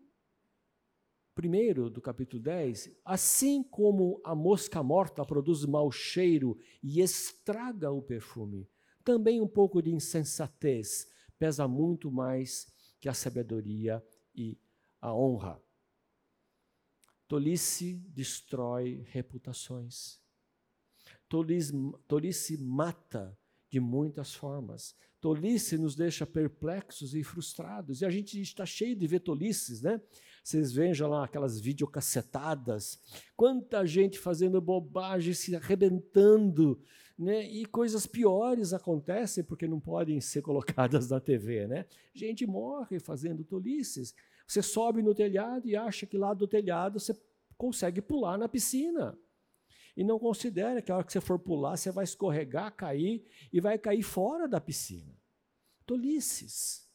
[1.37, 8.01] 1 do capítulo 10, assim como a mosca morta produz mau cheiro e estraga o
[8.01, 8.67] perfume,
[9.03, 11.07] também um pouco de insensatez
[11.37, 12.65] pesa muito mais
[12.99, 14.03] que a sabedoria
[14.35, 14.57] e
[15.01, 15.61] a honra.
[17.27, 20.19] Tolice destrói reputações.
[21.27, 21.73] Tolice,
[22.07, 23.37] tolice mata
[23.69, 24.95] de muitas formas.
[25.19, 28.01] Tolice nos deixa perplexos e frustrados.
[28.01, 29.99] E a gente está cheio de ver tolices, né?
[30.43, 32.99] Vocês vejam lá aquelas videocassetadas,
[33.35, 36.79] quanta gente fazendo bobagem, se arrebentando,
[37.17, 37.43] né?
[37.49, 41.85] E coisas piores acontecem porque não podem ser colocadas na TV, né?
[42.13, 44.13] Gente morre fazendo tolices.
[44.47, 47.17] Você sobe no telhado e acha que lá do telhado você
[47.57, 49.17] consegue pular na piscina.
[49.95, 53.61] E não considere que a hora que você for pular, você vai escorregar, cair e
[53.61, 55.17] vai cair fora da piscina.
[55.85, 56.85] Tolices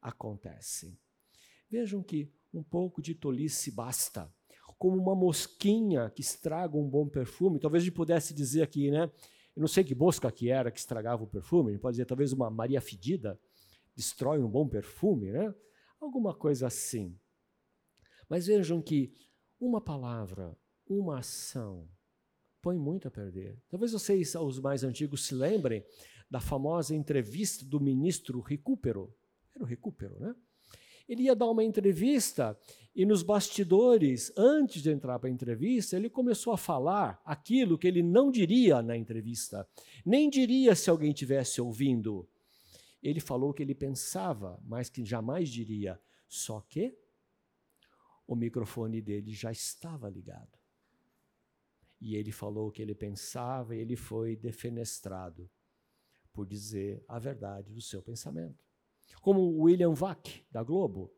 [0.00, 0.98] acontecem.
[1.70, 4.30] Vejam que um pouco de tolice basta.
[4.78, 9.10] Como uma mosquinha que estraga um bom perfume, talvez a gente pudesse dizer aqui, né?
[9.54, 12.06] Eu não sei que mosca que era que estragava o perfume, a gente pode dizer
[12.06, 13.38] talvez uma Maria Fedida
[13.94, 15.54] destrói um bom perfume, né?
[16.00, 17.18] Alguma coisa assim.
[18.28, 19.12] Mas vejam que
[19.60, 20.56] uma palavra,
[20.88, 21.88] uma ação,
[22.62, 23.60] põe muito a perder.
[23.68, 25.84] Talvez vocês, os mais antigos, se lembrem
[26.30, 29.14] da famosa entrevista do ministro Recupero.
[29.54, 30.34] Era o Recupero, né?
[31.08, 32.58] Ele ia dar uma entrevista
[32.94, 37.86] e nos bastidores, antes de entrar para a entrevista, ele começou a falar aquilo que
[37.86, 39.66] ele não diria na entrevista,
[40.04, 42.28] nem diria se alguém tivesse ouvindo.
[43.02, 46.00] Ele falou que ele pensava, mas que jamais diria.
[46.28, 46.96] Só que
[48.26, 50.62] o microfone dele já estava ligado
[52.02, 55.48] e ele falou o que ele pensava e ele foi defenestrado
[56.32, 58.71] por dizer a verdade do seu pensamento.
[59.20, 61.12] Como William Vac, da Globo,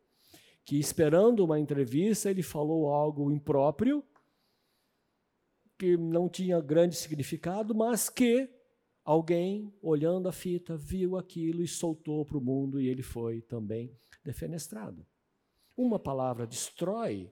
[0.63, 4.03] que esperando uma entrevista ele falou algo impróprio,
[5.77, 8.49] que não tinha grande significado, mas que
[9.03, 13.95] alguém, olhando a fita, viu aquilo e soltou para o mundo e ele foi também
[14.23, 15.05] defenestrado.
[15.77, 17.31] Uma palavra destrói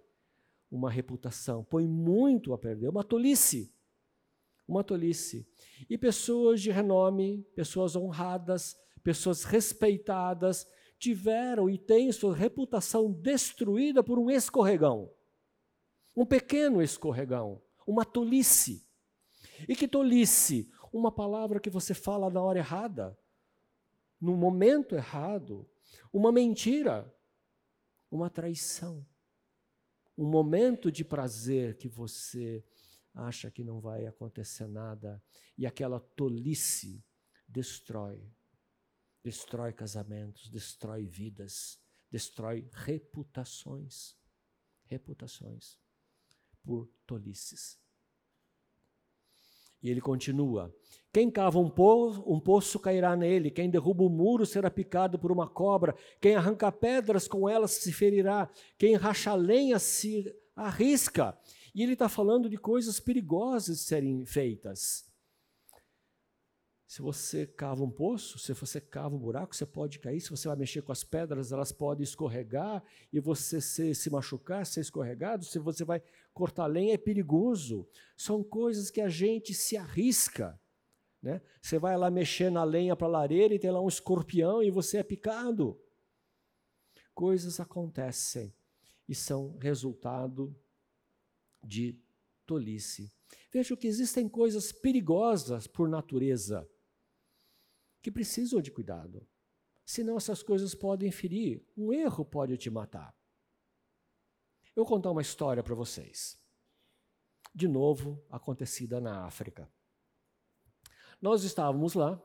[0.69, 3.71] uma reputação, põe muito a perder, uma tolice.
[4.67, 5.47] Uma tolice.
[5.89, 10.65] E pessoas de renome, pessoas honradas, pessoas respeitadas,
[10.97, 15.13] tiveram e têm sua reputação destruída por um escorregão.
[16.15, 18.87] Um pequeno escorregão, uma tolice.
[19.67, 20.71] E que tolice?
[20.91, 23.17] Uma palavra que você fala na hora errada,
[24.21, 25.69] no momento errado,
[26.11, 27.13] uma mentira,
[28.09, 29.05] uma traição.
[30.17, 32.63] Um momento de prazer que você
[33.13, 35.21] acha que não vai acontecer nada
[35.57, 37.03] e aquela tolice
[37.47, 38.31] destrói.
[39.23, 41.79] Destrói casamentos, destrói vidas,
[42.11, 44.15] destrói reputações.
[44.85, 45.77] Reputações
[46.63, 47.77] por tolices.
[49.81, 50.73] E ele continua:
[51.11, 55.19] Quem cava um poço, um poço cairá nele, quem derruba o um muro será picado
[55.19, 61.37] por uma cobra, quem arranca pedras com elas se ferirá, quem racha lenha se arrisca.
[61.75, 65.11] E ele está falando de coisas perigosas serem feitas.
[66.93, 70.21] Se você cava um poço, se você cava um buraco, você pode cair.
[70.21, 74.63] Se você vai mexer com as pedras, elas podem escorregar e você se, se machucar,
[74.63, 75.43] ser escorregado.
[75.43, 76.03] Se você vai
[76.35, 77.89] cortar lenha, é perigoso.
[78.15, 80.61] São coisas que a gente se arrisca.
[81.19, 81.41] Né?
[81.59, 84.69] Você vai lá mexer na lenha para a lareira e tem lá um escorpião e
[84.69, 85.81] você é picado.
[87.11, 88.53] Coisas acontecem
[89.09, 90.55] e são resultado
[91.63, 91.99] de
[92.45, 93.11] tolice.
[93.51, 96.69] Veja que existem coisas perigosas por natureza
[98.03, 99.25] que precisam de cuidado.
[99.85, 103.15] Senão essas coisas podem ferir, um erro pode te matar.
[104.75, 106.37] Eu vou contar uma história para vocês.
[107.55, 109.71] De novo, acontecida na África.
[111.21, 112.21] Nós estávamos lá,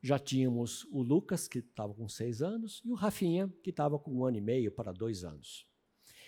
[0.00, 4.12] já tínhamos o Lucas, que estava com seis anos, e o Rafinha, que estava com
[4.12, 5.66] um ano e meio para dois anos.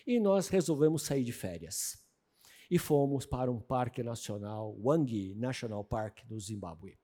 [0.05, 2.05] E nós resolvemos sair de férias.
[2.69, 6.99] E fomos para um parque nacional, Wangi National Park, no Zimbábue.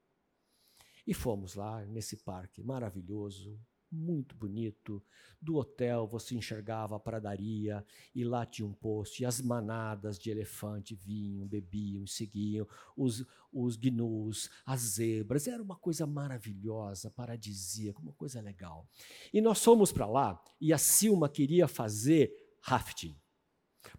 [1.07, 3.59] E fomos lá nesse parque maravilhoso,
[3.93, 5.03] muito bonito.
[5.41, 7.85] Do hotel você enxergava a pradaria
[8.15, 13.77] e lá tinha um posto e as manadas de elefante vinham, bebiam, seguiam, os, os
[13.77, 15.47] gnus, as zebras.
[15.47, 18.89] Era uma coisa maravilhosa, paradisíaca, uma coisa legal.
[19.33, 23.19] E nós fomos para lá e a Silma queria fazer rafting.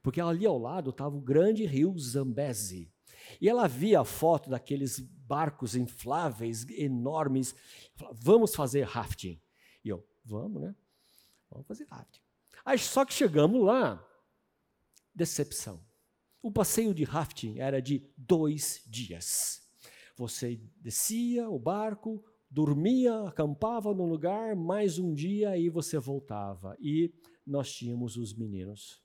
[0.01, 2.92] Porque ali ao lado estava o grande rio Zambezi.
[3.39, 7.55] E ela via a foto daqueles barcos infláveis, enormes.
[7.95, 9.39] Falava, vamos fazer rafting.
[9.84, 10.75] E eu, vamos, né?
[11.49, 12.21] Vamos fazer rafting.
[12.65, 14.05] Aí, só que chegamos lá,
[15.13, 15.84] decepção.
[16.41, 19.61] O passeio de rafting era de dois dias.
[20.15, 26.77] Você descia o barco, dormia, acampava no lugar, mais um dia e você voltava.
[26.79, 27.13] E
[27.45, 29.01] nós tínhamos os meninos.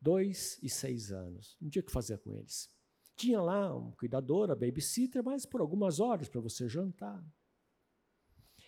[0.00, 1.56] Dois e seis anos.
[1.60, 2.70] Não tinha o que fazer com eles.
[3.16, 7.24] Tinha lá uma cuidadora, babysitter, mas por algumas horas para você jantar.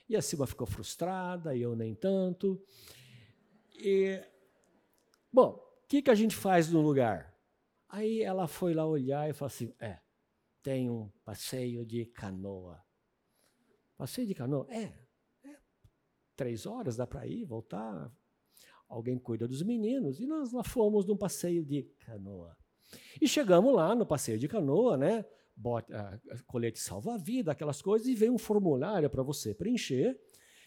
[0.08, 2.60] E a Silva ficou frustrada, e eu nem tanto.
[3.74, 4.24] E,
[5.30, 7.36] bom, o que, que a gente faz no lugar?
[7.88, 10.00] Aí ela foi lá olhar e falou assim: é,
[10.62, 12.82] tem um passeio de canoa.
[13.98, 14.66] Passeio de canoa?
[14.70, 14.94] É,
[15.44, 15.58] é
[16.34, 18.10] três horas, dá para ir, voltar.
[18.88, 20.20] Alguém cuida dos meninos.
[20.20, 22.56] E nós lá fomos num passeio de canoa.
[23.20, 25.24] E chegamos lá no passeio de canoa, né?
[25.56, 30.18] Bote, uh, colete salva-vida, aquelas coisas, e veio um formulário para você preencher,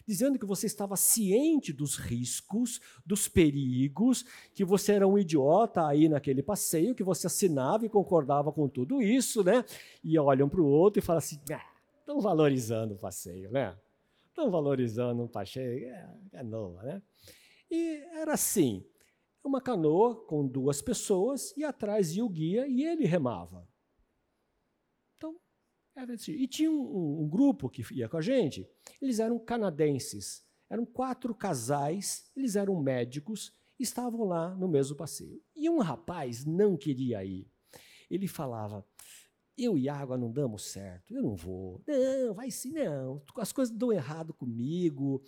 [0.06, 4.24] dizendo que você estava ciente dos riscos, dos perigos,
[4.54, 9.00] que você era um idiota aí naquele passeio, que você assinava e concordava com tudo
[9.00, 9.64] isso, né?
[10.04, 13.76] E olham para o outro e falam assim: estão ah, valorizando o passeio, né?
[14.28, 17.02] Estão valorizando um passeio, é, é nova, né?
[17.70, 18.84] E era assim
[19.44, 23.68] uma canoa com duas pessoas e atrás ia o guia e ele remava.
[25.16, 25.36] Então,
[25.94, 26.32] era assim.
[26.32, 28.68] E tinha um, um, grupo que ia com a gente,
[29.00, 35.42] eles eram canadenses, eram quatro casais, eles eram médicos, estavam lá no mesmo passeio.
[35.54, 37.50] E um rapaz não queria ir.
[38.08, 38.86] Ele falava:
[39.56, 41.82] eu e água não damos certo, eu não vou.
[41.86, 43.22] Não, vai sim, não.
[43.36, 45.22] As coisas dão errado comigo.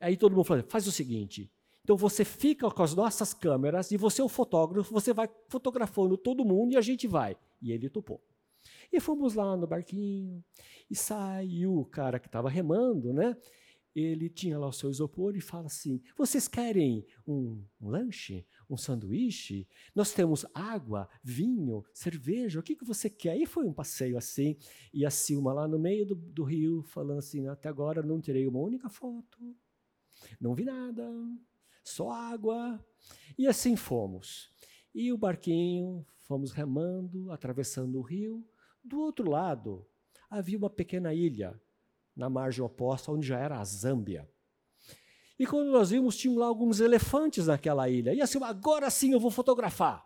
[0.00, 1.50] Aí todo mundo falou: faz o seguinte,
[1.88, 6.18] então você fica com as nossas câmeras e você é o fotógrafo, você vai fotografando
[6.18, 7.34] todo mundo e a gente vai.
[7.62, 8.22] E ele topou.
[8.92, 10.44] E fomos lá no barquinho
[10.90, 13.34] e saiu o cara que estava remando, né?
[13.94, 18.46] ele tinha lá o seu isopor e fala assim: Vocês querem um, um lanche?
[18.68, 19.66] Um sanduíche?
[19.94, 23.34] Nós temos água, vinho, cerveja, o que, que você quer?
[23.38, 24.58] E foi um passeio assim,
[24.92, 28.46] e a Silma lá no meio do, do rio, falando assim: Até agora não tirei
[28.46, 29.56] uma única foto,
[30.38, 31.10] não vi nada,
[31.88, 32.84] só água.
[33.36, 34.50] E assim fomos.
[34.94, 38.46] E o barquinho, fomos remando, atravessando o rio.
[38.82, 39.86] Do outro lado,
[40.30, 41.60] havia uma pequena ilha,
[42.14, 44.28] na margem oposta, onde já era a Zâmbia.
[45.38, 48.12] E quando nós vimos, tinham lá alguns elefantes naquela ilha.
[48.12, 50.04] E assim, agora sim eu vou fotografar.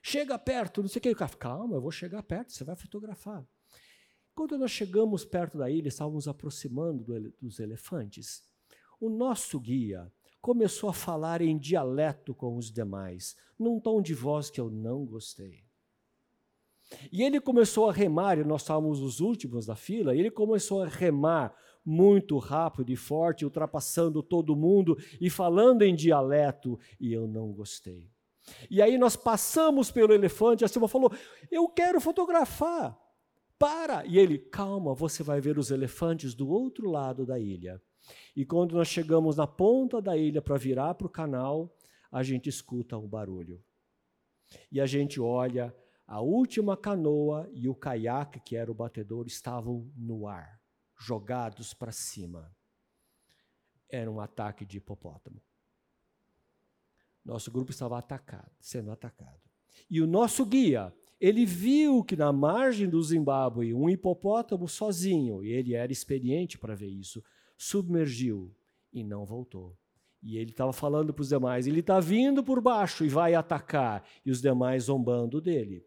[0.00, 1.14] Chega perto, não sei o que.
[1.36, 3.44] Calma, eu vou chegar perto, você vai fotografar.
[4.34, 8.42] Quando nós chegamos perto da ilha, estávamos aproximando do, dos elefantes,
[9.00, 10.10] o nosso guia
[10.42, 15.06] começou a falar em dialeto com os demais, num tom de voz que eu não
[15.06, 15.62] gostei.
[17.12, 20.82] E ele começou a remar, e nós estávamos os últimos da fila, e ele começou
[20.82, 27.28] a remar muito rápido e forte, ultrapassando todo mundo e falando em dialeto, e eu
[27.28, 28.10] não gostei.
[28.68, 31.12] E aí nós passamos pelo elefante, a Silva falou:
[31.50, 32.98] Eu quero fotografar.
[33.56, 34.04] Para!
[34.04, 37.80] E ele, calma, você vai ver os elefantes do outro lado da ilha.
[38.34, 41.74] E quando nós chegamos na ponta da ilha para virar para o canal,
[42.10, 43.62] a gente escuta um barulho.
[44.70, 45.74] E a gente olha
[46.06, 50.60] a última canoa e o caiaque, que era o batedor, estavam no ar,
[50.98, 52.54] jogados para cima.
[53.88, 55.40] Era um ataque de hipopótamo.
[57.24, 59.40] Nosso grupo estava atacado, sendo atacado.
[59.88, 65.50] E o nosso guia, ele viu que na margem do Zimbábue, um hipopótamo sozinho, e
[65.50, 67.22] ele era experiente para ver isso,
[67.56, 68.54] submergiu
[68.92, 69.76] e não voltou.
[70.22, 74.04] E ele estava falando para os demais: ele está vindo por baixo e vai atacar,
[74.24, 75.84] e os demais zombando dele.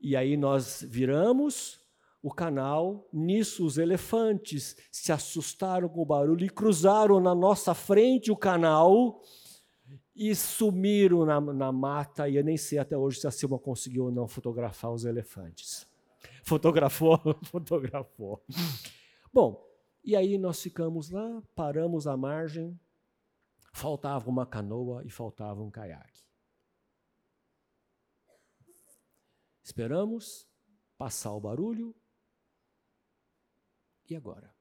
[0.00, 1.80] E aí nós viramos
[2.22, 8.30] o canal, nisso os elefantes se assustaram com o barulho e cruzaram na nossa frente
[8.30, 9.22] o canal
[10.14, 12.28] e sumiram na, na mata.
[12.28, 15.86] E eu nem sei até hoje se a Silma conseguiu ou não fotografar os elefantes.
[16.42, 17.18] Fotografou?
[17.46, 18.42] Fotografou.
[19.32, 19.66] Bom,
[20.02, 22.78] e aí nós ficamos lá, paramos à margem,
[23.72, 26.22] faltava uma canoa e faltava um caiaque.
[29.62, 30.48] Esperamos
[30.96, 31.94] passar o barulho.
[34.08, 34.54] E agora?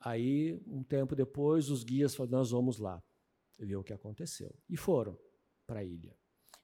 [0.00, 3.02] Aí, um tempo depois, os guias falaram: Nós vamos lá
[3.58, 4.56] ver o que aconteceu.
[4.68, 5.18] E foram
[5.66, 6.16] para a ilha.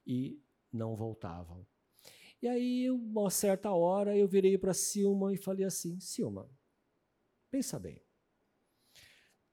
[0.07, 0.41] E
[0.71, 1.67] não voltavam.
[2.41, 6.49] E aí, uma certa hora, eu virei para Silma e falei assim: Silma,
[7.55, 8.01] pensa bem.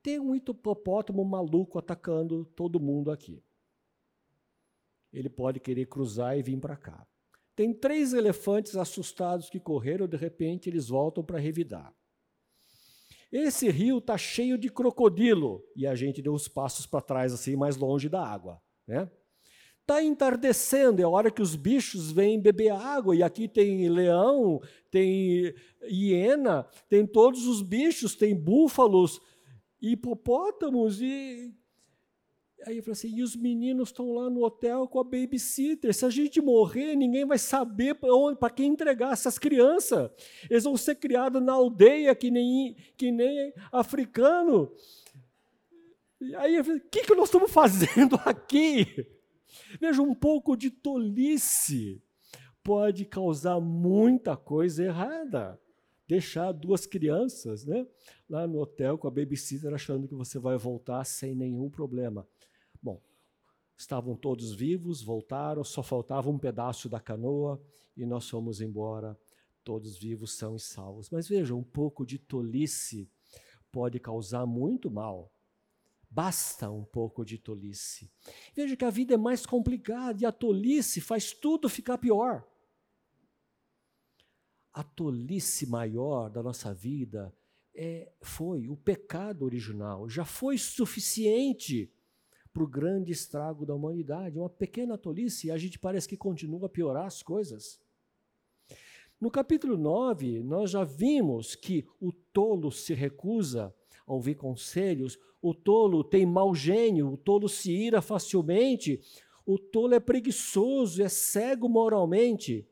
[0.03, 3.45] Tem um hipopótamo maluco atacando todo mundo aqui.
[5.12, 7.07] Ele pode querer cruzar e vir para cá.
[7.55, 11.95] Tem três elefantes assustados que correram, de repente eles voltam para revidar.
[13.31, 17.55] Esse rio está cheio de crocodilo e a gente deu uns passos para trás, assim,
[17.55, 18.61] mais longe da água.
[18.85, 19.09] Né?
[19.83, 24.61] Está entardecendo, é a hora que os bichos vêm beber água, e aqui tem leão,
[24.91, 25.53] tem
[25.83, 29.21] hiena, tem todos os bichos, tem búfalos,
[29.81, 31.53] hipopótamos e
[32.65, 35.93] Aí eu falei assim, e os meninos estão lá no hotel com a babysitter.
[35.93, 37.97] Se a gente morrer, ninguém vai saber
[38.39, 40.11] para quem entregar essas crianças.
[40.49, 44.71] Eles vão ser criados na aldeia que nem, que nem africano.
[46.21, 49.07] E aí eu falei, o que, que nós estamos fazendo aqui?
[49.81, 52.03] Veja, um pouco de tolice
[52.62, 55.61] pode causar muita coisa errada.
[56.07, 57.87] Deixar duas crianças né,
[58.29, 62.27] lá no hotel com a babysitter achando que você vai voltar sem nenhum problema.
[62.83, 63.01] Bom,
[63.77, 67.61] estavam todos vivos, voltaram, só faltava um pedaço da canoa
[67.97, 69.19] e nós fomos embora,
[69.65, 71.09] todos vivos, são e salvos.
[71.09, 73.09] Mas veja, um pouco de tolice
[73.70, 75.33] pode causar muito mal.
[76.14, 78.12] Basta um pouco de tolice.
[78.55, 82.47] Veja que a vida é mais complicada e a tolice faz tudo ficar pior.
[84.74, 87.34] A tolice maior da nossa vida
[87.74, 91.90] é, foi o pecado original, já foi suficiente
[92.52, 94.39] para o grande estrago da humanidade.
[94.39, 97.80] Uma pequena tolice e a gente parece que continua a piorar as coisas.
[99.18, 103.74] No capítulo 9, nós já vimos que o tolo se recusa
[104.07, 109.01] a ouvir conselhos, o tolo tem mau gênio, o tolo se ira facilmente,
[109.45, 112.66] o tolo é preguiçoso, é cego moralmente.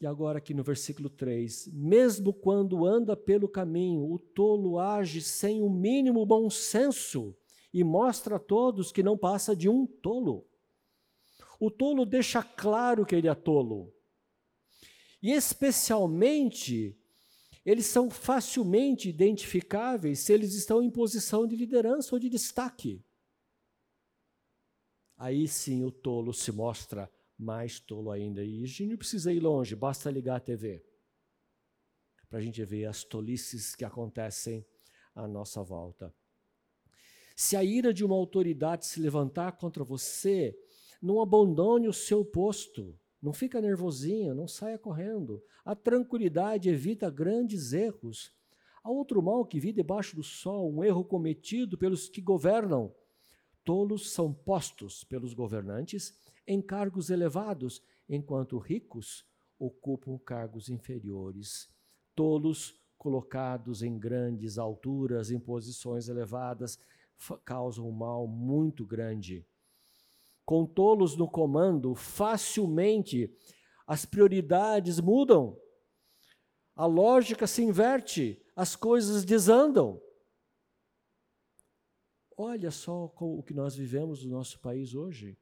[0.00, 5.62] E agora, aqui no versículo 3: Mesmo quando anda pelo caminho, o tolo age sem
[5.62, 7.36] o mínimo bom senso
[7.72, 10.46] e mostra a todos que não passa de um tolo.
[11.60, 13.92] O tolo deixa claro que ele é tolo.
[15.22, 16.98] E especialmente,
[17.64, 23.04] eles são facilmente identificáveis se eles estão em posição de liderança ou de destaque.
[25.16, 28.42] Aí sim o tolo se mostra mais tolo ainda.
[28.42, 30.82] E não precisa ir longe, basta ligar a TV
[32.30, 34.64] para a gente ver as tolices que acontecem
[35.12, 36.14] à nossa volta.
[37.34, 40.56] Se a ira de uma autoridade se levantar contra você,
[41.02, 42.96] não abandone o seu posto.
[43.22, 45.42] Não fica nervosinho, não saia correndo.
[45.64, 48.32] A tranquilidade evita grandes erros.
[48.82, 52.94] Há outro mal que vi debaixo do sol, um erro cometido pelos que governam.
[53.62, 59.24] Tolos são postos pelos governantes em cargos elevados, enquanto ricos
[59.58, 61.68] ocupam cargos inferiores.
[62.16, 66.78] Tolos colocados em grandes alturas, em posições elevadas,
[67.44, 69.46] causam um mal muito grande
[70.50, 73.32] com tolos no comando, facilmente
[73.86, 75.56] as prioridades mudam,
[76.74, 80.02] a lógica se inverte, as coisas desandam.
[82.36, 85.38] Olha só o que nós vivemos no nosso país hoje: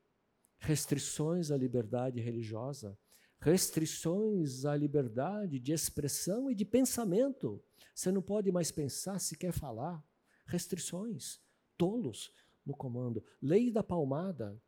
[0.58, 2.94] restrições à liberdade religiosa,
[3.40, 7.64] restrições à liberdade de expressão e de pensamento.
[7.94, 10.06] Você não pode mais pensar se quer falar.
[10.44, 11.40] Restrições,
[11.78, 12.30] tolos
[12.62, 13.24] no comando.
[13.40, 14.60] Lei da palmada.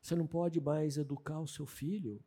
[0.00, 2.22] Você não pode mais educar o seu filho.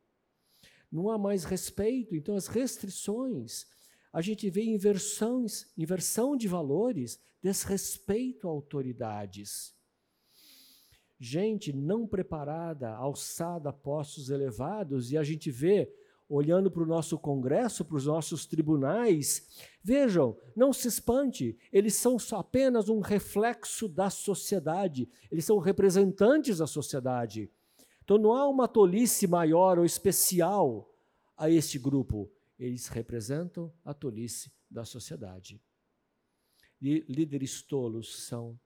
[0.91, 2.15] Não há mais respeito.
[2.15, 3.65] Então, as restrições,
[4.11, 9.73] a gente vê inversões, inversão de valores, desrespeito a autoridades.
[11.19, 15.91] Gente não preparada, alçada a postos elevados, e a gente vê
[16.29, 19.47] olhando para o nosso Congresso, para os nossos tribunais,
[19.83, 26.67] vejam, não se espante, eles são apenas um reflexo da sociedade, eles são representantes da
[26.67, 27.51] sociedade.
[28.03, 30.93] Então não há uma tolice maior ou especial
[31.37, 32.31] a este grupo.
[32.59, 35.61] Eles representam a tolice da sociedade.
[36.81, 38.59] E líderes tolos são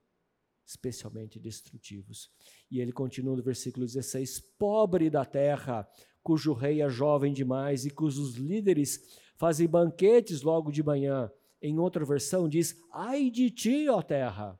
[0.65, 2.29] especialmente destrutivos.
[2.69, 5.87] E ele continua no versículo 16: Pobre da terra,
[6.23, 8.99] cujo rei é jovem demais e cujos líderes
[9.37, 11.31] fazem banquetes logo de manhã.
[11.61, 14.59] Em outra versão diz: Ai de ti, ó terra,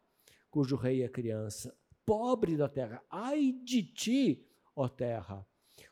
[0.49, 1.76] cujo rei é criança.
[2.06, 4.47] Pobre da terra, ai de ti,
[4.78, 5.45] ó terra,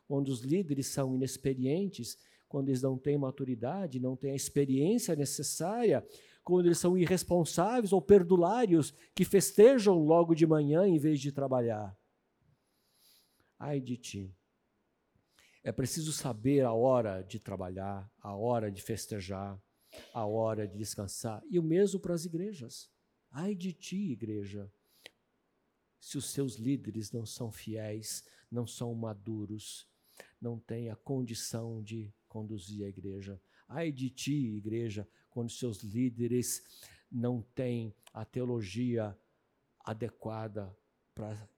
[0.08, 2.18] onde os líderes são inexperientes,
[2.48, 6.08] quando eles não têm maturidade, não têm a experiência necessária,
[6.44, 11.98] quando eles são irresponsáveis ou perdulários, que festejam logo de manhã em vez de trabalhar.
[13.58, 14.32] Ai de ti.
[15.64, 19.60] É preciso saber a hora de trabalhar, a hora de festejar,
[20.14, 21.42] a hora de descansar.
[21.50, 22.92] E o mesmo para as igrejas.
[23.32, 24.72] Ai de ti, igreja,
[26.06, 28.24] se os seus líderes não são fiéis,
[28.56, 29.88] não são maduros,
[30.40, 33.40] não têm a condição de conduzir a igreja.
[33.68, 36.64] Ai de ti, igreja, quando seus líderes
[37.12, 39.18] não têm a teologia
[39.82, 40.76] adequada
[41.14, 41.50] para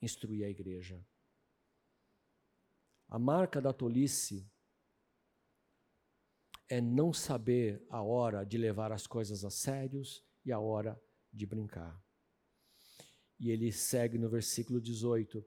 [0.00, 1.02] instruir a igreja.
[3.08, 4.46] A marca da tolice
[6.68, 11.00] é não saber a hora de levar as coisas a sérios e a hora
[11.32, 12.02] de brincar.
[13.38, 15.44] E ele segue no versículo 18: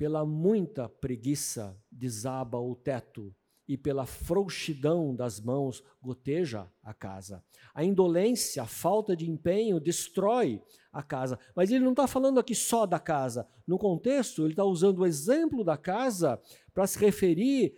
[0.00, 3.36] Pela muita preguiça desaba o teto,
[3.68, 7.44] e pela frouxidão das mãos goteja a casa.
[7.74, 11.38] A indolência, a falta de empenho destrói a casa.
[11.54, 13.46] Mas ele não está falando aqui só da casa.
[13.66, 16.40] No contexto, ele está usando o exemplo da casa
[16.72, 17.76] para se referir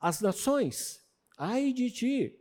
[0.00, 1.04] às nações.
[1.36, 2.38] Ai de ti!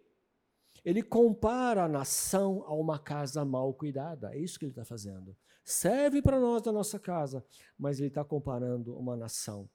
[0.86, 4.34] Ele compara a nação a uma casa mal cuidada.
[4.34, 5.36] É isso que ele está fazendo.
[5.64, 7.46] Serve para nós da nossa casa,
[7.78, 9.70] mas ele está comparando uma nação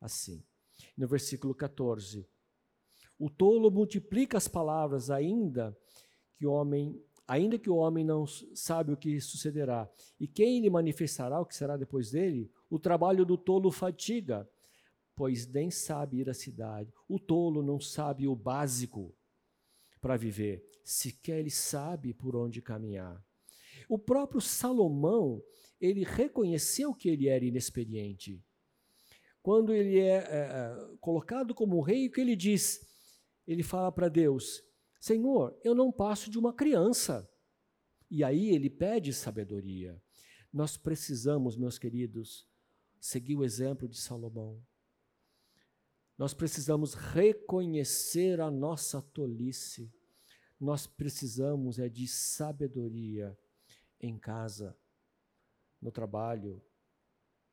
[0.00, 0.44] assim.
[0.96, 2.26] No versículo 14:
[3.18, 5.76] O tolo multiplica as palavras, ainda
[6.36, 9.90] que o homem, ainda que o homem não sabe o que sucederá.
[10.18, 12.50] E quem lhe manifestará o que será depois dele?
[12.68, 14.48] O trabalho do tolo fatiga,
[15.14, 16.92] pois nem sabe ir à cidade.
[17.08, 19.14] O tolo não sabe o básico
[20.00, 23.24] para viver, sequer ele sabe por onde caminhar.
[23.92, 25.44] O próprio Salomão,
[25.78, 28.42] ele reconheceu que ele era inexperiente.
[29.42, 32.80] Quando ele é, é, é colocado como rei, o que ele diz?
[33.46, 34.62] Ele fala para Deus:
[34.98, 37.30] Senhor, eu não passo de uma criança.
[38.10, 40.02] E aí ele pede sabedoria.
[40.50, 42.48] Nós precisamos, meus queridos,
[42.98, 44.58] seguir o exemplo de Salomão.
[46.16, 49.92] Nós precisamos reconhecer a nossa tolice.
[50.58, 53.36] Nós precisamos é de sabedoria
[54.02, 54.76] em casa,
[55.80, 56.60] no trabalho,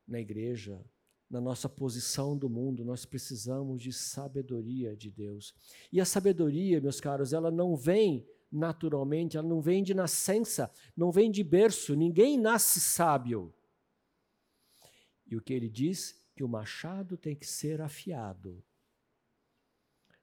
[0.06, 0.84] na igreja,
[1.30, 5.54] na nossa posição do mundo, nós precisamos de sabedoria de Deus.
[5.92, 11.12] E a sabedoria, meus caros, ela não vem naturalmente, ela não vem de nascença, não
[11.12, 13.54] vem de berço, ninguém nasce sábio.
[15.24, 16.20] E o que ele diz?
[16.34, 18.60] Que o machado tem que ser afiado.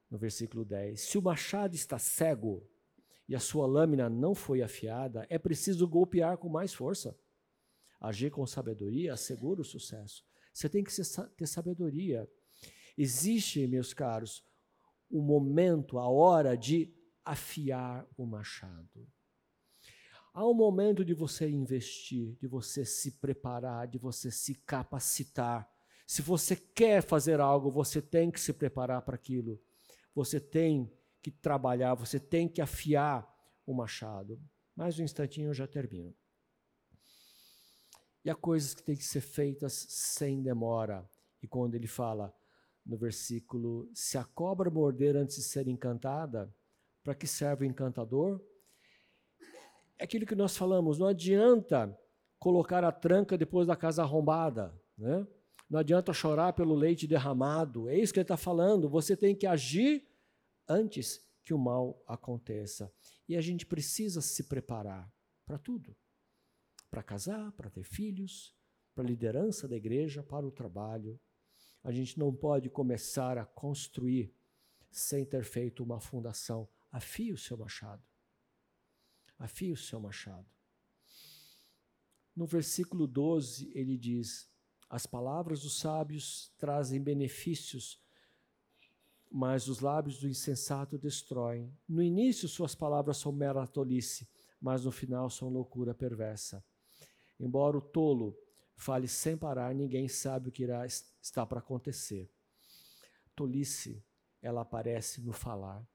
[0.09, 2.67] No versículo 10: Se o machado está cego
[3.27, 7.17] e a sua lâmina não foi afiada, é preciso golpear com mais força.
[7.99, 10.23] Agir com sabedoria assegura o sucesso.
[10.53, 10.91] Você tem que
[11.35, 12.29] ter sabedoria.
[12.97, 14.43] Existe, meus caros,
[15.09, 16.93] o momento, a hora de
[17.23, 19.07] afiar o machado.
[20.33, 25.67] Há um momento de você investir, de você se preparar, de você se capacitar.
[26.05, 29.59] Se você quer fazer algo, você tem que se preparar para aquilo.
[30.13, 30.91] Você tem
[31.31, 33.27] que trabalhar, você tem que afiar
[33.65, 34.39] o machado.
[34.75, 36.15] Mais um instantinho eu já termino.
[38.23, 41.09] E há coisas que têm que ser feitas sem demora.
[41.41, 42.33] E quando ele fala
[42.85, 46.53] no versículo: Se a cobra morder antes de ser encantada,
[47.03, 48.41] para que serve o encantador?
[49.99, 51.97] É aquilo que nós falamos, não adianta
[52.37, 55.25] colocar a tranca depois da casa arrombada, né?
[55.69, 57.89] Não adianta chorar pelo leite derramado.
[57.89, 58.87] É isso que ele está falando.
[58.87, 60.06] Você tem que agir
[60.67, 62.93] antes que o mal aconteça.
[63.27, 65.11] E a gente precisa se preparar
[65.45, 65.95] para tudo:
[66.89, 68.55] para casar, para ter filhos,
[68.93, 71.19] para a liderança da igreja, para o trabalho.
[71.83, 74.33] A gente não pode começar a construir
[74.91, 78.03] sem ter feito uma fundação afie o seu machado.
[79.37, 80.49] Afie o seu machado.
[82.35, 84.49] No versículo 12, ele diz:
[84.89, 88.01] As palavras dos sábios trazem benefícios,
[89.31, 91.75] mas os lábios do insensato destroem.
[91.87, 94.27] No início, suas palavras são mera tolice,
[94.59, 96.63] mas no final são loucura perversa.
[97.39, 98.37] Embora o tolo
[98.75, 102.31] fale sem parar, ninguém sabe o que irá estar para acontecer.
[103.35, 104.03] Tolice,
[104.41, 105.85] ela aparece no falar.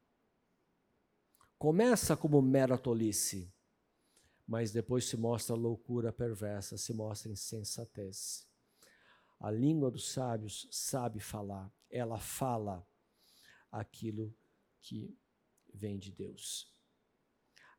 [1.58, 3.52] Começa como mera tolice,
[4.46, 8.46] mas depois se mostra loucura perversa, se mostra insensatez.
[9.40, 12.86] A língua dos sábios sabe falar, ela fala
[13.72, 14.32] aquilo
[14.80, 15.18] que
[15.74, 16.72] vem de Deus.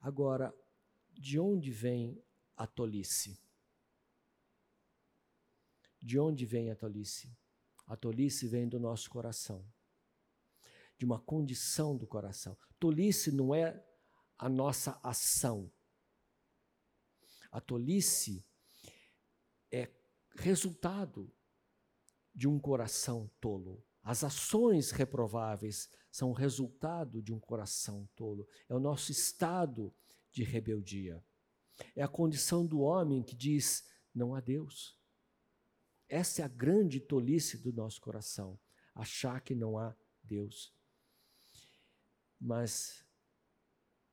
[0.01, 0.53] Agora,
[1.13, 2.21] de onde vem
[2.57, 3.39] a tolice?
[6.01, 7.33] De onde vem a tolice?
[7.87, 9.65] A tolice vem do nosso coração
[10.97, 12.57] de uma condição do coração.
[12.79, 13.85] Tolice não é
[14.37, 15.71] a nossa ação.
[17.51, 18.45] A tolice
[19.71, 19.91] é
[20.35, 21.29] resultado
[22.33, 23.85] de um coração tolo.
[24.03, 28.47] As ações reprováveis são resultado de um coração tolo.
[28.67, 29.93] É o nosso estado
[30.31, 31.23] de rebeldia.
[31.95, 34.99] É a condição do homem que diz: não há Deus.
[36.09, 38.59] Essa é a grande tolice do nosso coração,
[38.93, 40.73] achar que não há Deus
[42.43, 43.05] mas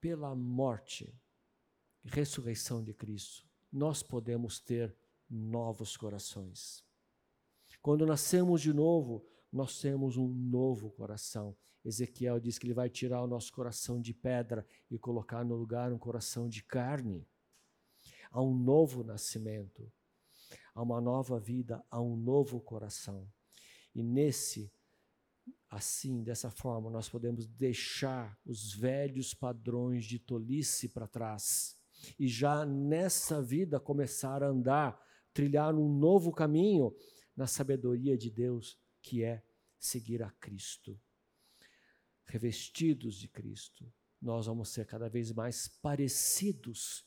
[0.01, 1.13] pela morte
[2.05, 4.97] e ressurreição de Cristo, nós podemos ter
[5.29, 6.85] novos corações.
[7.83, 11.57] Quando nascemos de novo, nós temos um novo coração.
[11.85, 15.93] Ezequiel diz que ele vai tirar o nosso coração de pedra e colocar no lugar
[15.93, 17.27] um coração de carne.
[18.31, 19.91] Há um novo nascimento,
[20.75, 23.27] há uma nova vida, há um novo coração.
[23.95, 24.71] E nesse
[25.71, 31.79] Assim, dessa forma, nós podemos deixar os velhos padrões de tolice para trás
[32.19, 35.01] e já nessa vida começar a andar,
[35.33, 36.93] trilhar um novo caminho
[37.37, 39.43] na sabedoria de Deus, que é
[39.79, 41.01] seguir a Cristo.
[42.25, 47.05] Revestidos de Cristo, nós vamos ser cada vez mais parecidos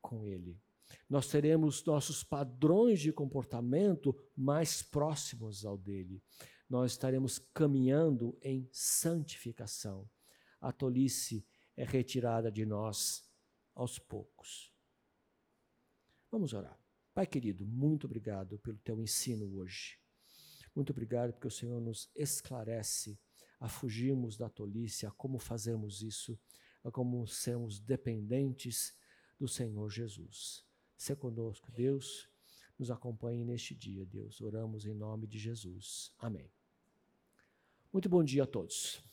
[0.00, 0.60] com Ele.
[1.08, 6.22] Nós teremos nossos padrões de comportamento mais próximos ao dele
[6.68, 10.08] nós estaremos caminhando em santificação.
[10.60, 11.46] A tolice
[11.76, 13.30] é retirada de nós
[13.74, 14.72] aos poucos.
[16.30, 16.78] Vamos orar.
[17.12, 20.00] Pai querido, muito obrigado pelo teu ensino hoje.
[20.74, 23.18] Muito obrigado porque o Senhor nos esclarece
[23.60, 26.38] a fugirmos da tolice, a como fazermos isso,
[26.82, 28.94] a como sermos dependentes
[29.38, 30.64] do Senhor Jesus.
[30.96, 32.28] Se conosco, Deus,
[32.78, 34.40] nos acompanhe neste dia, Deus.
[34.40, 36.12] Oramos em nome de Jesus.
[36.18, 36.50] Amém.
[37.92, 39.04] Muito bom dia a todos.